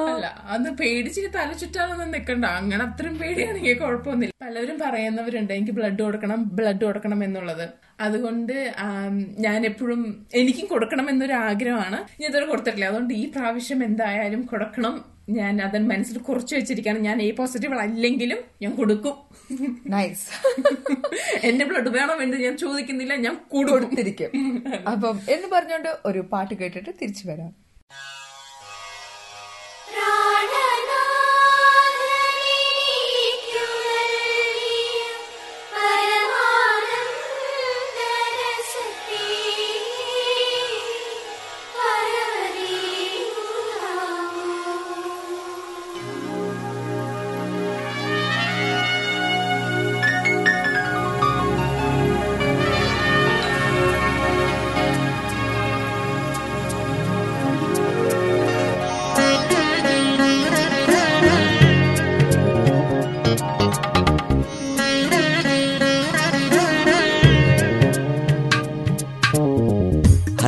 [0.09, 4.35] അല്ല അത് പേടിച്ചിട്ട് തല ചുറ്റാനൊന്നും നിൽക്കണ്ട അങ്ങനെ അത്രയും പേടിയാണെങ്കിൽ കുഴപ്പമൊന്നുമില്ല.
[4.45, 7.65] പലരും പറയുന്നവരുണ്ട് എനിക്ക് ബ്ലഡ് കൊടുക്കണം ബ്ലഡ് കൊടുക്കണം എന്നുള്ളത്.
[8.01, 8.55] അതുകൊണ്ട്
[9.47, 10.01] ഞാൻ എപ്പോഴും
[10.35, 12.87] എനിക്കും കൊടുക്കണം എന്നൊരു ആഗ്രഹമാണ് ഞാൻ ഇതുവരെ കൊടുത്തിട്ടില്ല.
[12.87, 14.95] അതുകൊണ്ട് ഈ പ്രാവശ്യം എന്തായാലും കൊടുക്കണം.
[15.29, 19.14] ഞാൻ അത് മനസ്സിൽ കുറച്ച് വെച്ചിരിക്കുകയാണ് ഞാൻ എ പോസിറ്റീവ് അല്ലെങ്കിലും ഞാൻ കൊടുക്കും.
[19.95, 20.27] നൈസ്
[21.49, 24.31] എന്റെ ബ്ലഡ് വേണം എന്ന് ഞാൻ ചോദിക്കുന്നില്ല ഞാൻ കൂടുതൽ കൊടുത്തിരിക്കും.
[24.93, 27.53] അപ്പം എന്ന് പറഞ്ഞുകൊണ്ട് ഒരു പാട്ട് കേട്ടിട്ട് തിരിച്ചു വരാം.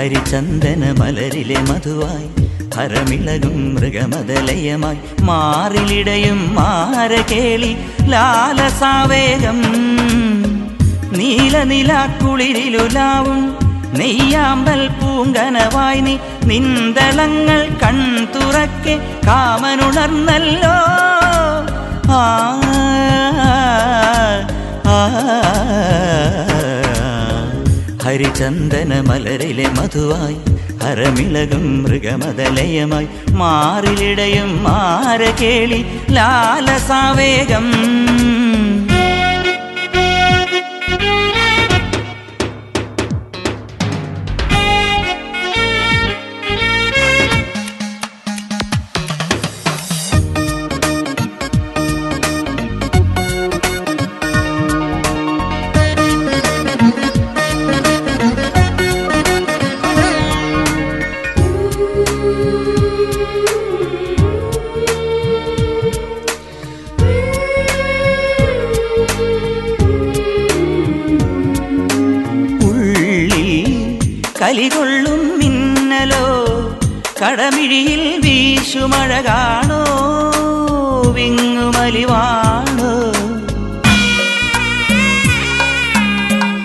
[0.07, 2.29] ഹരിചന്ദന മലരിലെ മധുവായി
[2.75, 7.71] ഹരമിളകും മൃഗമതലയമായി മാറിലിടയും മാരകേളി
[8.13, 9.59] ലാലസാവേഗം.
[11.19, 13.41] നീലനിലാക്കുളിരിലുലാവും
[13.93, 16.15] നെയ്യാമ്പൽ പൂങ്കനവായി നീ
[16.51, 17.99] നിന്തളങ്ങൾ കൺ
[18.35, 18.95] തുറക്കെ
[19.27, 20.77] കാമനുണർന്നല്ലോ
[22.13, 22.15] ആ
[24.89, 25.01] ആ,
[28.07, 30.37] ഹരിചന്ദന മലരിലെ മധുവായി
[30.83, 33.09] ഹരമിളകും മൃഗമതലയമായി
[33.41, 35.81] മാറിലിടയും മാരകേളി
[36.17, 37.67] ലാലസാവേഗം
[75.17, 76.25] കലികൊള്ളും മിന്നലോ
[77.21, 79.83] കടമിഴിയിൽ വീശുമഴ കാണോ
[81.17, 82.93] വിങ്ങുമലിവാണോ?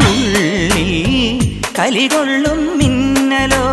[0.09, 0.89] ഉള്ളിൽ
[1.79, 3.67] കലികൊള്ളും മിന്നലോ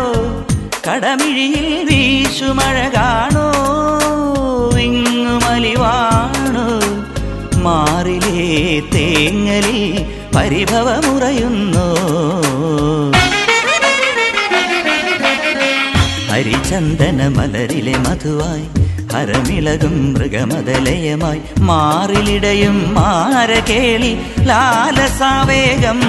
[0.87, 3.47] കടമിഴിയിൽ വീശുമഴ കാണോ
[4.75, 6.67] വിങ്ങുമലിവാണോ?
[7.65, 8.47] മാറിലേ
[8.93, 9.81] തേങ്ങലിൽ
[10.35, 11.87] പരിഭവമുറയുന്നു?
[16.69, 18.65] ഹരിചന്ദന മലരിലെ മധുവായി
[19.11, 24.11] ഹരമിളകും മൃഗമതലയമായി മാറിലിടയും മാരകേളി
[24.49, 26.01] ലാലസാവേഗം.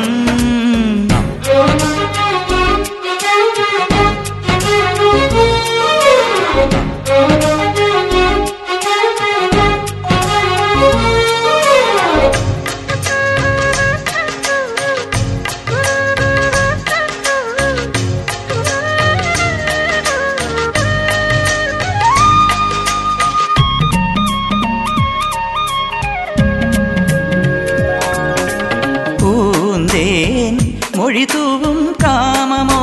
[31.25, 32.83] തൂവും കാമമോ?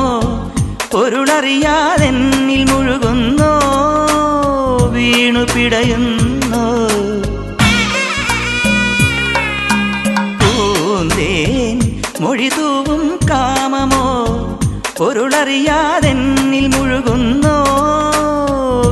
[0.92, 3.54] പൊരുളറിയാതെന്നിൽ മുഴുകുന്നോ?
[4.92, 6.66] വീണു പിടയുന്നോ?
[10.40, 14.06] പൂന്തേൻ മൊഴി തൂവും കാമമോ?
[14.98, 17.66] പൊരുളറിയാതെന്നിൽ മുഴുകുന്നോ?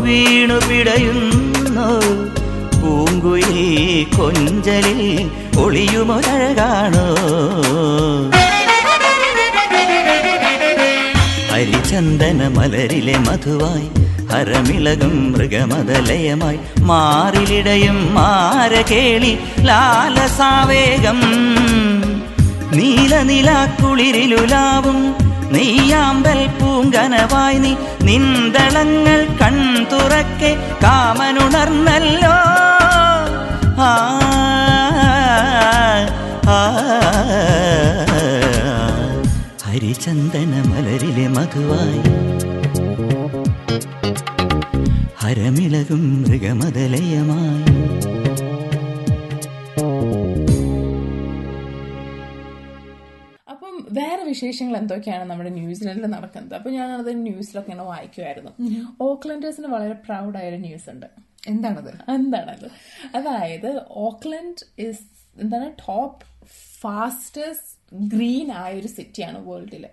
[0.01, 1.89] വീണു പിടയുന്നോ?
[2.81, 7.05] പൂങ്കുയിൽ കൊഞ്ചലിൽ ഒളിയുമൊരഴകാണോ?
[11.95, 13.85] ഹരിചന്ദന മലരിലെ മധുവായി
[14.31, 19.31] ഹരമിളകും മൃഗമതലയമായി മാറിലിടയും മാരകേളി
[19.69, 21.19] ലാലസാവേഗം.
[22.77, 24.99] നീലനിലാക്കുളിരിലുലാവും
[25.55, 27.71] നെയ്യാമ്പൽ പൂങ്കനവായി നീ
[28.09, 29.57] നിന്തളങ്ങൾ കൺ
[29.93, 30.51] തുറക്കെ
[30.83, 32.35] കാമനുണർന്നല്ലോ
[33.81, 33.83] ആ
[36.49, 36.59] ആ,
[39.75, 42.01] ഹരിചന്ദന മലരിലെ മകുവായി.
[45.17, 47.63] ഹരമിളകും മൃഗമതലയമായി.
[53.51, 56.55] അപ്പം വേറെ വിശേഷങ്ങൾ എന്തൊക്കെയാണ് നമ്മുടെ ന്യൂസിലൻഡിൽ നടക്കുന്നത്?
[56.55, 58.51] അപ്പൊ ഞാൻ അത് ന്യൂസിലൊക്കെ ഇങ്ങനെ വായിക്കുമായിരുന്നു
[59.01, 61.05] ഓക്ലൻഡേഴ്സിന് വളരെ പ്രൗഡ് ആയ ഒരു ന്യൂസ് ഉണ്ട്
[61.47, 62.11] എന്താണത്?
[62.11, 62.71] എന്താണത്?
[63.15, 65.05] അതായത് ഓക്ലൻഡ് ഇസ്
[65.41, 65.71] എന്താണ്?
[65.71, 66.25] ടോപ്പ്
[66.81, 69.85] ഫാസ്റ്റസ്റ്റ് ഗ്രീൻ ആയ ഒരു സിറ്റിയാണ് വേൾഡിൽ.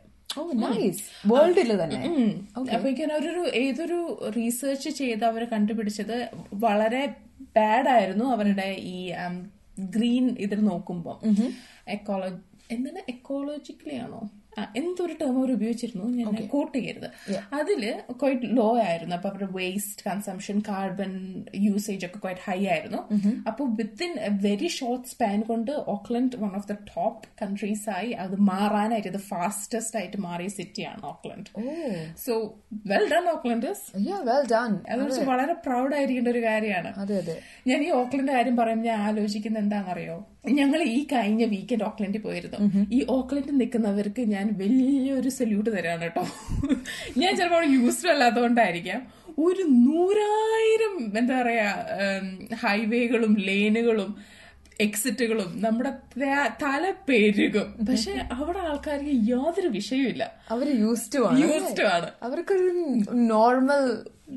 [1.26, 1.98] വേൾഡിൽ തന്നെ.
[2.74, 2.88] അപ്പൊ
[3.18, 3.98] ഒരു ഏതൊരു
[4.36, 6.16] റീസെർച്ച് ചെയ്ത് അവർ കണ്ടുപിടിച്ചത്
[6.54, 7.02] വളരെ
[7.56, 8.98] ബാഡ് ആയിരുന്നു അവരുടെ ഈ
[9.96, 11.18] ഗ്രീൻ ഇതിൽ നോക്കുമ്പോൾ
[11.88, 12.40] എക്കോളജി
[12.70, 13.00] എന്താണ്?
[13.08, 14.20] എക്കോളജിക്കലി ആണോ?
[14.76, 16.04] എന്തൊരു ടേം അവർ ഉപയോഗിച്ചിരുന്നു?
[16.04, 17.06] ഞാൻ കോട്ട് ചെയ്യരുത്.
[17.52, 19.16] അതിൽ ക്വൈറ്റ് ലോ ആയിരുന്നു.
[19.16, 22.98] അപ്പൊ അവരുടെ വേസ്റ്റ് കൺസംഷൻ കാർബൺ യൂസേജ് ഒക്കെ ക്വൈറ്റ് ഹൈ ആയിരുന്നു.
[23.46, 28.40] അപ്പൊ within a very short span കൊണ്ട് Auckland one of the top countries ആയി അത്
[28.40, 31.46] മാറാനായിട്ട് ഇത് ഫാസ്റ്റസ്റ്റ് ആയിട്ട് മാറിയ സിറ്റിയാണ് Auckland
[32.26, 32.54] so
[32.86, 33.74] well done Auckland
[34.30, 36.94] well done അതെ വളരെ പ്രൗഡ് ആയിരിക്കേണ്ട ഒരു കാര്യമാണ്.
[36.96, 37.42] അതെ അതെ.
[37.66, 40.26] ഞാൻ ഈ ഓക്ലൻഡ് കാര്യം പറയുമ്പോൾ ഞാൻ ആലോചിക്കുന്നത് എന്താണെന്നറിയോ?
[40.50, 42.58] ഞങ്ങൾ ഈ കഴിഞ്ഞ വീക്കെൻഡ് ഓക്ലൻഡിൽ പോയിരുന്നു.
[42.92, 46.24] ഈ ഓക്ലൻഡിൽ നിൽക്കുന്നവർക്ക് ഞാൻ വലിയൊരു സല്യൂട്ട് തരാണ് കേട്ടോ.
[47.18, 49.02] ഞാൻ ചിലപ്പോൾ യൂസ്ഡ് അല്ലാത്തതുകൊണ്ടായിരിക്കാം.
[49.38, 51.68] ഒരു നൂറായിരം എന്താ പറയാ
[52.62, 54.16] ഹൈവേകളും ലേനുകളും
[54.80, 55.90] എക്സിറ്റുകളും നമ്മുടെ
[56.62, 57.68] തല പെരുകും.
[57.88, 62.08] പക്ഷെ അവിടെ ആൾക്കാർക്ക് യാതൊരു വിഷയമില്ല അവർ യൂസ്ഡ് ആണ് യൂസ്ഡ് ആണ്.
[62.22, 62.68] അവർക്കൊരു
[63.14, 63.84] നോർമൽ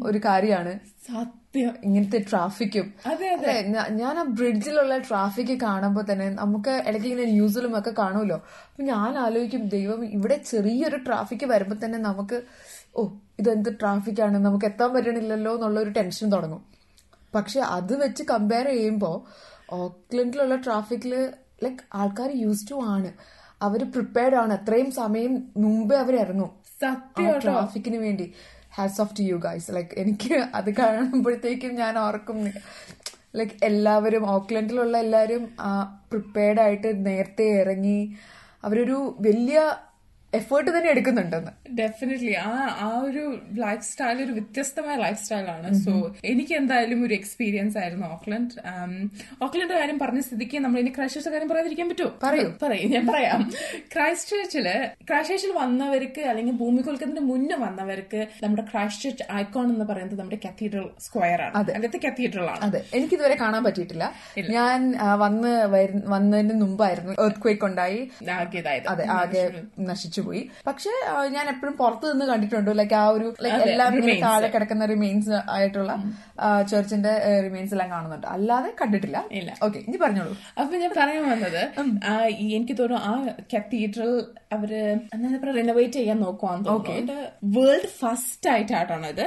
[0.04, 0.80] ഒരു കാര്യമാണ്.
[1.08, 2.94] സത്യം ഇങ്ങനത്തെ ട്രാഫിക്കും.
[3.06, 3.62] അതെ, അതെ.
[3.90, 9.68] ഞാൻ ആ ബ്രിഡ്ജിലുള്ള ട്രാഫിക് കാണുമ്പോൾ തന്നെ നമുക്ക് ഇടയ്ക്ക് ഇങ്ങനെ ന്യൂസിലും ഒക്കെ കാണുമല്ലോ അപ്പൊ ഞാൻ ആലോചിക്കും
[9.70, 12.42] ദൈവം ഇവിടെ ചെറിയൊരു ട്രാഫിക് വരുമ്പോൾ തന്നെ നമുക്ക്
[12.96, 13.08] ഓ
[13.40, 16.66] ഇതെന്ത് ട്രാഫിക്കാണ് നമുക്ക് എത്താൻ പറ്റണില്ലല്ലോ എന്നുള്ള ഒരു ടെൻഷൻ തുടങ്ങും.
[17.36, 19.16] പക്ഷെ അത് വെച്ച് കമ്പയർ ചെയ്യുമ്പോൾ
[19.72, 21.30] ഓക്ലൻഡിലുള്ള ട്രാഫിക്കിൽ
[21.64, 23.14] ലൈക്ക് ആൾക്കാർ യൂസ് ടു ആണ്.
[23.62, 24.54] അവർ പ്രിപ്പയർഡ് ആണ്.
[24.54, 26.50] അത്രയും സമയം മുമ്പേ അവർ ഇറങ്ങും.
[26.82, 28.34] സത്യം ട്രാഫിക്കിന് വേണ്ടി.
[28.76, 32.40] Hats off to you guys like എനിക്ക് അത് കാണുമ്പോഴത്തേക്കും ഞാൻ ഓർക്കും
[33.36, 35.44] ലൈക്ക് എല്ലാവരും ഓക്ലൻഡിലുള്ള എല്ലാവരും
[36.12, 38.00] പ്രിപ്പയർഡ് ആയിട്ട് നേരത്തെ ഇറങ്ങി
[38.64, 39.60] അവരൊരു വലിയ
[40.36, 41.52] എഫേർട്ട് തന്നെ എടുക്കുന്നുണ്ടെന്ന്.
[41.78, 42.52] ഡെഫിനറ്റ്ലി ആ
[42.86, 43.24] ആ ഒരു
[43.54, 48.52] ലൈഫ് സ്റ്റൈൽ ഒരു വ്യത്യസ്തമായ ലൈഫ് സ്റ്റൈലാണ് സോ എനിക്ക് എന്തായാലും ഒരു എക്സ്പീരിയൻസ് ആയിരുന്നു ഓക്ലൻഡ്.
[49.44, 52.12] ഓക്ലൻഡ് കാര്യം പറഞ്ഞ സ്ഥിതിക്ക് നമ്മൾ ഇനി ക്രൈസ്റ്റ് കാര്യം പറയാതിരിക്കാൻ പറ്റുമോ?
[52.24, 52.48] പറയൂ.
[52.64, 53.42] പറയും ഞാൻ പറയാം.
[53.94, 54.68] ക്രൈസ്റ്റ് ചർച്ചിൽ
[55.10, 60.40] ക്രൈസ്റ്റ് ചർച്ചിൽ വന്നവർക്ക് അല്ലെങ്കിൽ ഭൂമി കൊൽക്കത്തിന് മുന്നേ വന്നവർക്ക് നമ്മുടെ ക്രൈസ്റ്റ് ചർച്ച് ഐക്കോൺ എന്ന് പറയുന്നത് നമ്മുടെ
[60.48, 61.54] കത്തീഡ്രൽ സ്ക്വയർ ആണ്.
[61.58, 62.60] അങ്ങനത്തെ കത്തീഡ്രൽ ആണ്.
[62.60, 62.82] അതെ.
[62.94, 64.06] എനിക്ക് ഇതുവരെ കാണാൻ പറ്റിയിട്ടില്ല.
[64.50, 64.80] ഞാൻ
[65.20, 65.54] വന്ന്
[66.14, 68.00] വന്നതിന് മുമ്പായിരുന്നു എർത്ത് ക്വേക്ക് ഉണ്ടായി
[68.32, 69.44] ആകെ അതെ
[70.26, 70.92] നശിച്ചുപോയി പക്ഷെ
[71.36, 72.72] ഞാൻ എപ്പോഴും പുറത്ത് നിന്ന് കണ്ടിട്ടുണ്ട്.
[72.80, 73.94] ലൈക്ക് ആ ഒരു ലൈക്ക് എല്ലാം
[74.26, 75.94] താഴെ കിടക്കുന്ന റിമെയിൻസ് ആയിട്ടുള്ള
[76.72, 77.14] ചർച്ചിന്റെ
[77.48, 78.28] റിമെയിൻസ് എല്ലാം കാണുന്നുണ്ട്.
[78.36, 79.18] അല്ലാതെ കണ്ടിട്ടില്ല.
[79.40, 79.52] ഇല്ല.
[79.66, 80.34] ഓക്കെ ഇനി പറഞ്ഞോളൂ.
[80.62, 81.62] അപ്പൊ ഞാൻ പറയാൻ വന്നത്
[82.58, 83.14] എനിക്ക് തോന്നുന്നു ആ
[83.54, 84.14] കത്തീഡ്രൽ
[84.56, 84.72] അവർ
[85.16, 87.18] എന്താ റിനോവേറ്റ് ചെയ്യാൻ നോക്കുവാന്ന് തോന്നുന്നു.
[87.58, 89.26] വേൾഡ് ഫസ്റ്റ് ആയിട്ടാണ് ഇത്?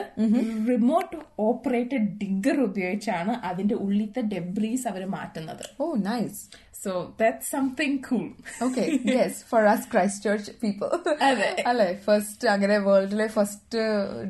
[0.70, 1.16] റിമോട്ട്
[1.48, 5.64] ഓപ്പറേറ്റഡ് ഡിഗർ ഉപയോഗിച്ചാണ് അതിന്റെ ഉള്ളിത്തെ ഡെബ്രീസ് അവർ മാറ്റുന്നത്.
[5.80, 6.40] ഓ nice
[6.84, 8.26] so that something cool
[8.66, 8.82] okay
[9.14, 10.60] yes for us Christ people.
[10.62, 11.48] People അതെ.
[11.70, 13.80] അല്ലെ ഫസ്റ്റ് അങ്ങനെ വേൾഡിലെ ഫസ്റ്റ്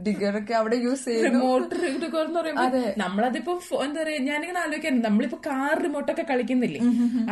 [0.07, 1.41] ഡിഗർ ഒക്കെ അവിടെ യൂസ് ചെയ്യുന്നു.
[1.41, 1.75] റിമോട്ട്
[2.05, 3.55] ഡിഗർ എന്ന് പറയുമ്പോൾ നമ്മളതിപ്പോ
[3.87, 6.81] എന്താ പറയാ ഞാനിങ്ങനെ ആലോചിക്കാൻ നമ്മളിപ്പോ കാർ റിമോട്ടൊക്കെ കളിക്കുന്നില്ലേ?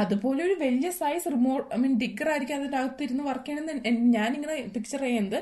[0.04, 5.02] അതുപോലെ ഒരു വലിയ size remote I mean digger ആയിരിക്കും അതിന്റെ അകത്തിരുന്ന് വർക്ക് ചെയ്യണമെന്ന് ഞാനിങ്ങനെ പിക്ചർ
[5.08, 5.38] ചെയ്യുന്നത്.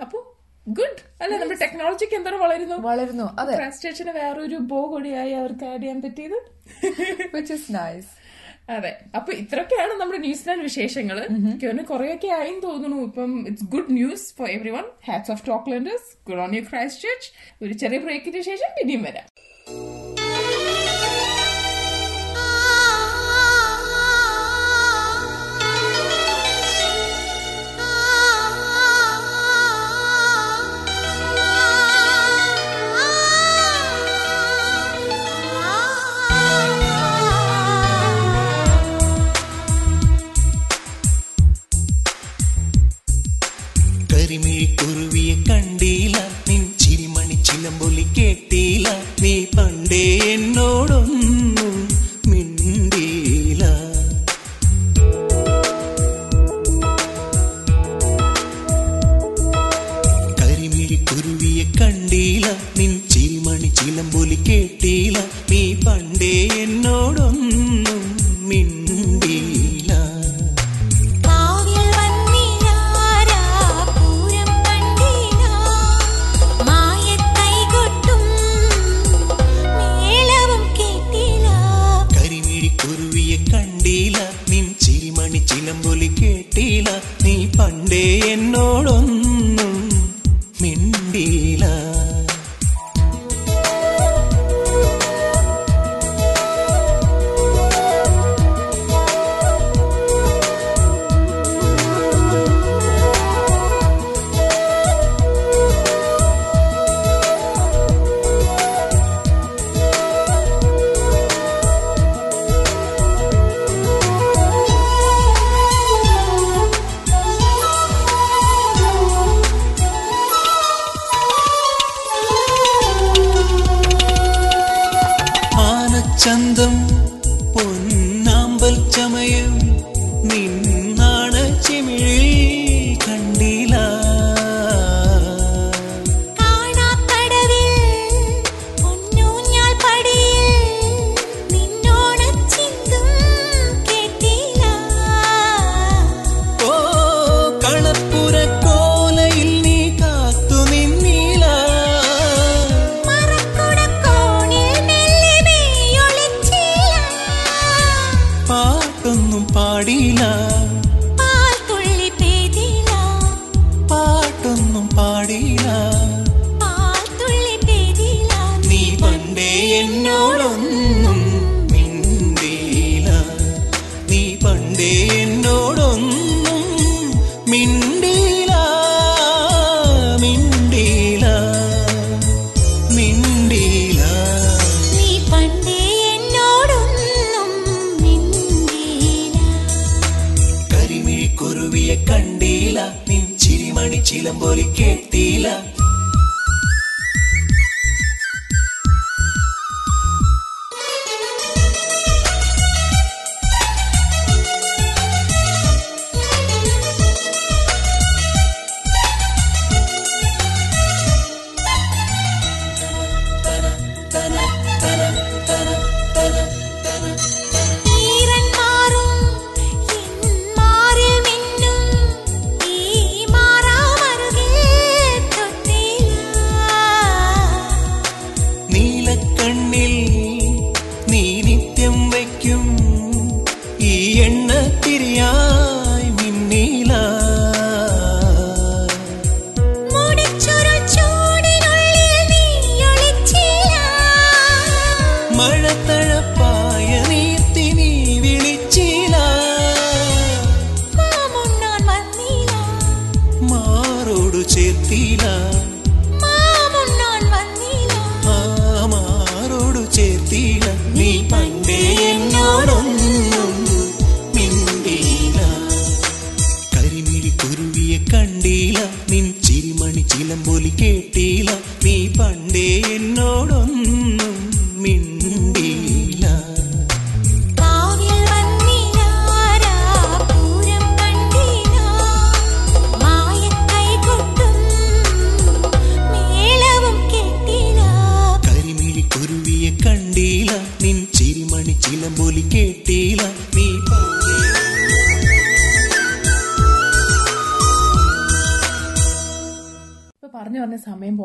[0.00, 0.18] അപ്പൊ
[0.66, 2.76] ഗുഡ് അല്ലെ നമ്മുടെ ടെക്നോളജിക്ക് എന്തോ വളരുന്നു?
[2.88, 3.54] വളരുന്നു അതെ.
[3.60, 6.38] ക്രാസ്റ്റേഷന് വേറൊരു ബോ കൂടിയായി അവർക്ക് ആഡ് ചെയ്യാൻ പറ്റിയത്.
[7.36, 8.10] വിച്ച് ഇസ് നൈസ്
[8.68, 9.00] അതെ.
[9.14, 11.18] അപ്പൊ ഇത്രയൊക്കെയാണ് നമ്മുടെ ന്യൂസിലാൻഡ് വിശേഷങ്ങൾ
[11.82, 16.60] കുറെയൊക്കെ ആയി തോന്നുന്നു ഇപ്പം it's good news for everyone hats off to Aucklanders good on you
[17.02, 17.30] Christchurch
[17.64, 19.24] ഒരു ചെറിയ ബ്രേക്കിന് ശേഷം പിന്നെയും വരാം.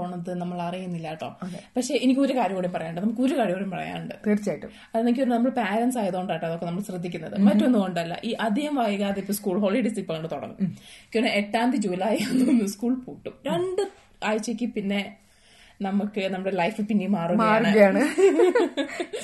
[0.08, 1.30] പോണത് നമ്മൾ അറിയുന്നില്ല കേട്ടോ.
[1.76, 3.02] പക്ഷെ എനിക്ക് ഒരു കാര്യം കൂടി പറയാനുണ്ട്.
[3.02, 4.16] നമുക്ക് ഒരു കാര്യം കൂടി പറയാനുണ്ട്.
[4.28, 4.72] തീർച്ചയായിട്ടും.
[4.96, 7.38] അത് എനിക്ക് നമ്മൾ പാരന്റ്സ് ആയതുകൊണ്ടാട്ടോ അതൊക്കെ നമ്മൾ ശ്രദ്ധിക്കുന്നത്.
[7.42, 8.18] മറ്റൊന്നും കൊണ്ടല്ല.
[8.24, 10.76] ഈ അധികം വൈകാതെ ഇപ്പൊ സ്കൂൾ ഹോളിഡേസ് ഇപ്പൊ അങ്ങോട്ട് തുടങ്ങും.
[11.16, 13.34] കാരണം എട്ടാം തീയതി ജൂലൈ ഒന്ന് സ്കൂൾ പൂട്ടും.
[13.46, 13.82] രണ്ട്
[14.24, 15.18] ആഴ്ചക്ക് പിന്നെ
[15.82, 18.02] നമുക്ക് നമ്മുടെ ലൈഫ് പിന്നെ മാറുകയാണ്.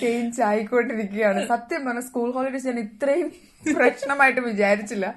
[0.02, 1.48] ചേഞ്ച് ആയിക്കൊണ്ടിരിക്കുകയാണ്.
[1.48, 3.30] സത്യം പറഞ്ഞ സ്കൂൾ ഹോളിഡേസ് ഞാൻ ഇത്രയും
[3.78, 5.16] പ്രശ്നമായിട്ട് വിചാരിച്ചില്ല.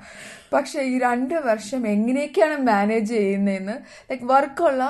[0.53, 3.77] പക്ഷെ ഈ രണ്ട് വർഷം എങ്ങനെയൊക്കെയാണ് മാനേജ് ചെയ്യുന്നതെന്ന്
[4.11, 4.83] like വർക്കുള്ള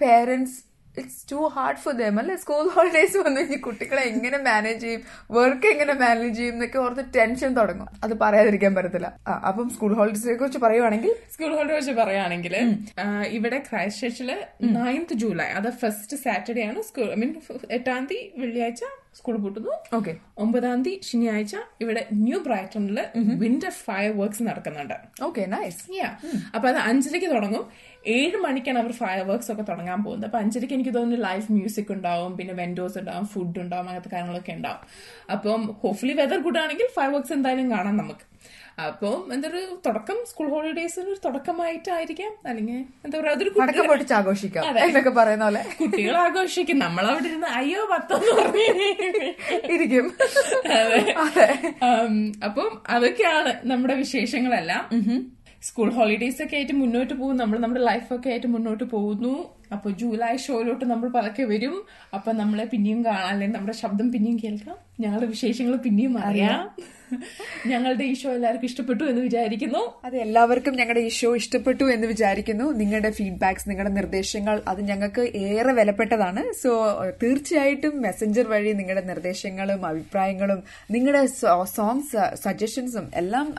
[0.00, 0.56] parents
[1.00, 2.34] it's too hard for them അല്ലെ?
[2.42, 5.00] സ്കൂൾ ഹോളിഡേസ് വന്നു കഴിഞ്ഞാൽ കുട്ടികളെ എങ്ങനെ മാനേജ് ചെയ്യും?
[5.36, 7.88] വർക്ക് എങ്ങനെ മാനേജ് ചെയ്യും എന്നൊക്കെ ഓർത്ത് ടെൻഷൻ തുടങ്ങും.
[8.04, 9.08] അത് പറയാതിരിക്കാൻ പറ്റത്തില്ല.
[9.48, 11.12] അപ്പം സ്കൂൾ ഹോളിഡേസിനെ കുറിച്ച് പറയുവാണെങ്കിൽ?
[11.34, 12.54] സ്കൂൾ ഹോളിഡേ കുറിച്ച് പറയുകയാണെങ്കിൽ
[13.38, 14.30] ഇവിടെ ക്രൈസ്റ്റ് ചർച്ചിൽ
[14.78, 17.32] നയൻത് ജൂലൈ അത് ഫസ്റ്റ് സാറ്റർഡേ ആണ് സ്കൂൾ ഐ മീൻ
[17.78, 18.84] എട്ടാം തീയതി വെള്ളിയാഴ്ച
[19.18, 19.72] സ്കൂൾ പൂട്ടുന്നു.
[19.96, 20.12] ഓക്കെ
[20.44, 22.98] ഒമ്പതാം തീയതി ശനിയാഴ്ച ഇവിടെ ന്യൂ ബ്രൈറ്റണിൽ
[23.42, 24.96] വിന്റർ ഫയർ വർക്ക്സ് നടക്കുന്നുണ്ട്.
[25.28, 26.12] Okay nice Yeah.
[26.54, 27.64] അപ്പൊ അത് അഞ്ചരയ്ക്ക് തുടങ്ങും.
[28.16, 30.26] ഏഴ് മണിക്കാണ് അവർ ഫയർ വർക്ക്സ് ഒക്കെ തുടങ്ങാൻ പോകുന്നത്.
[30.28, 34.82] അപ്പൊ അഞ്ചരയ്ക്ക് എനിക്ക് തോന്നുന്നു ലൈവ് മ്യൂസിക് ഉണ്ടാവും പിന്നെ വെൻഡോസ് ഉണ്ടാവും ഫുഡ് ഉണ്ടാവും അങ്ങനത്തെ കാര്യങ്ങളൊക്കെ ഉണ്ടാവും.
[35.34, 38.26] അപ്പം ഹോപ്പ്ഫുള്ളി വെതർ ഗുഡ് ആണെങ്കിൽ ഫയർ വർക്ക്സ് എന്തായാലും കാണാം നമുക്ക്.
[38.86, 42.32] അപ്പം എന്തൊരു തുടക്കം സ്കൂൾ ഹോളിഡേസിന് ഒരു തുടക്കമായിട്ടായിരിക്കാം.
[42.46, 43.50] അല്ലെങ്കിൽ എന്താ പറയാ അതൊരു
[43.90, 45.62] പൊട്ടിച്ച് ആഘോഷിക്കാം എന്നൊക്കെ പറയുന്ന പോലെ.
[45.80, 46.78] കുട്ടികൾ ആഘോഷിക്കും.
[46.78, 48.64] നമ്മൾ അവിടെ ഇരുന്ന് അയ്യോ പത്തെന്ന്
[49.74, 50.08] ഇരിക്കും.
[52.48, 54.84] അപ്പം അതൊക്കെയാണ് നമ്മുടെ വിശേഷങ്ങളെല്ലാം.
[55.68, 57.36] സ്കൂൾ ഹോളിഡേയ്സ് ഒക്കെ ആയിട്ട് മുന്നോട്ട് പോകും.
[57.36, 59.34] നമ്മൾ നമ്മുടെ ലൈഫൊക്കെ ആയിട്ട് മുന്നോട്ട് പോകുന്നു.
[59.72, 61.76] അപ്പൊ ജൂലൈ ഷോയിലോട്ട് നമ്മൾ പതുക്കെ വരും.
[62.14, 63.28] അപ്പൊ നമ്മളെ പിന്നെയും കാണാം.
[63.28, 64.76] അല്ലെങ്കിൽ നമ്മുടെ ശബ്ദം പിന്നെയും കേൾക്കാം.
[65.00, 66.60] ഞങ്ങളുടെ വിശേഷങ്ങൾ പിന്നെയും അറിയാം.
[67.66, 69.82] ഞങ്ങളുടെ ഈ ഷോ എല്ലാവർക്കും ഇഷ്ടപ്പെട്ടു എന്ന് വിചാരിക്കുന്നു.
[70.04, 72.72] അതെ എല്ലാവർക്കും ഞങ്ങളുടെ ഈ ഷോ ഇഷ്ടപ്പെട്ടു എന്ന് വിചാരിക്കുന്നു.
[72.82, 76.44] നിങ്ങളുടെ ഫീഡ്ബാക്സ് നിങ്ങളുടെ നിർദ്ദേശങ്ങൾ അത് ഞങ്ങൾക്ക് ഏറെ വിലപ്പെട്ടതാണ്.
[76.62, 76.70] സോ
[77.22, 81.26] തീർച്ചയായിട്ടും മെസ്സഞ്ചർ വഴി നിങ്ങളുടെ നിർദ്ദേശങ്ങളും അഭിപ്രായങ്ങളും നിങ്ങളുടെ
[81.76, 83.54] സോങ്സ് സജഷൻസും എല്ലാം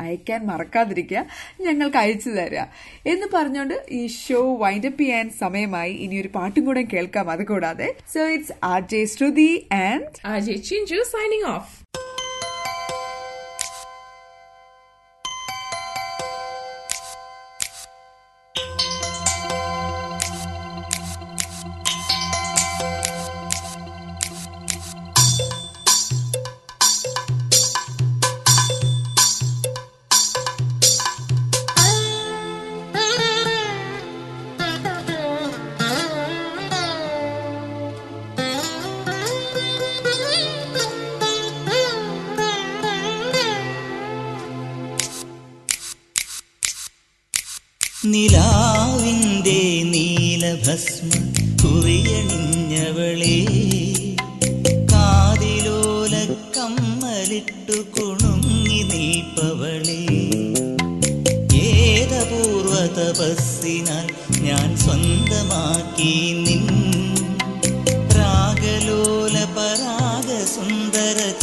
[0.00, 1.26] അയക്കാൻ മറക്കാതിരിക്കുക
[1.60, 2.58] ഞങ്ങൾക്ക് അയച്ചു തരിക.
[3.06, 5.92] എന്ന് പറഞ്ഞുകൊണ്ട് ഈ ഷോ വൈൻഡപ്പ് ചെയ്യാൻ സമയമായി.
[5.92, 7.30] ഇനി ഒരു പാട്ടും കൂടെ കേൾക്കാം.
[7.30, 7.94] അതുകൂടാതെ.
[8.14, 11.87] So it's R J Shruti and R J Chinchu signing off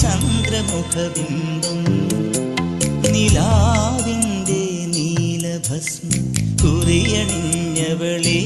[0.02, 1.82] ചന്ദ്രമുഖബിംബം
[3.14, 4.64] നിലാവിന്റെ
[4.96, 6.26] നീലഭസ്മം
[6.64, 8.40] കുറിയണിഞ്ഞവളേ.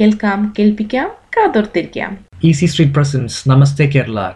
[0.00, 2.18] കേൾക്കാം കേൾപ്പിക്കാം കാതോർത്തിരിക്കാം.
[2.44, 4.20] ഈസി സ്ട്രീറ്റ് പ്രസൻസ് നമസ്തേ കേരള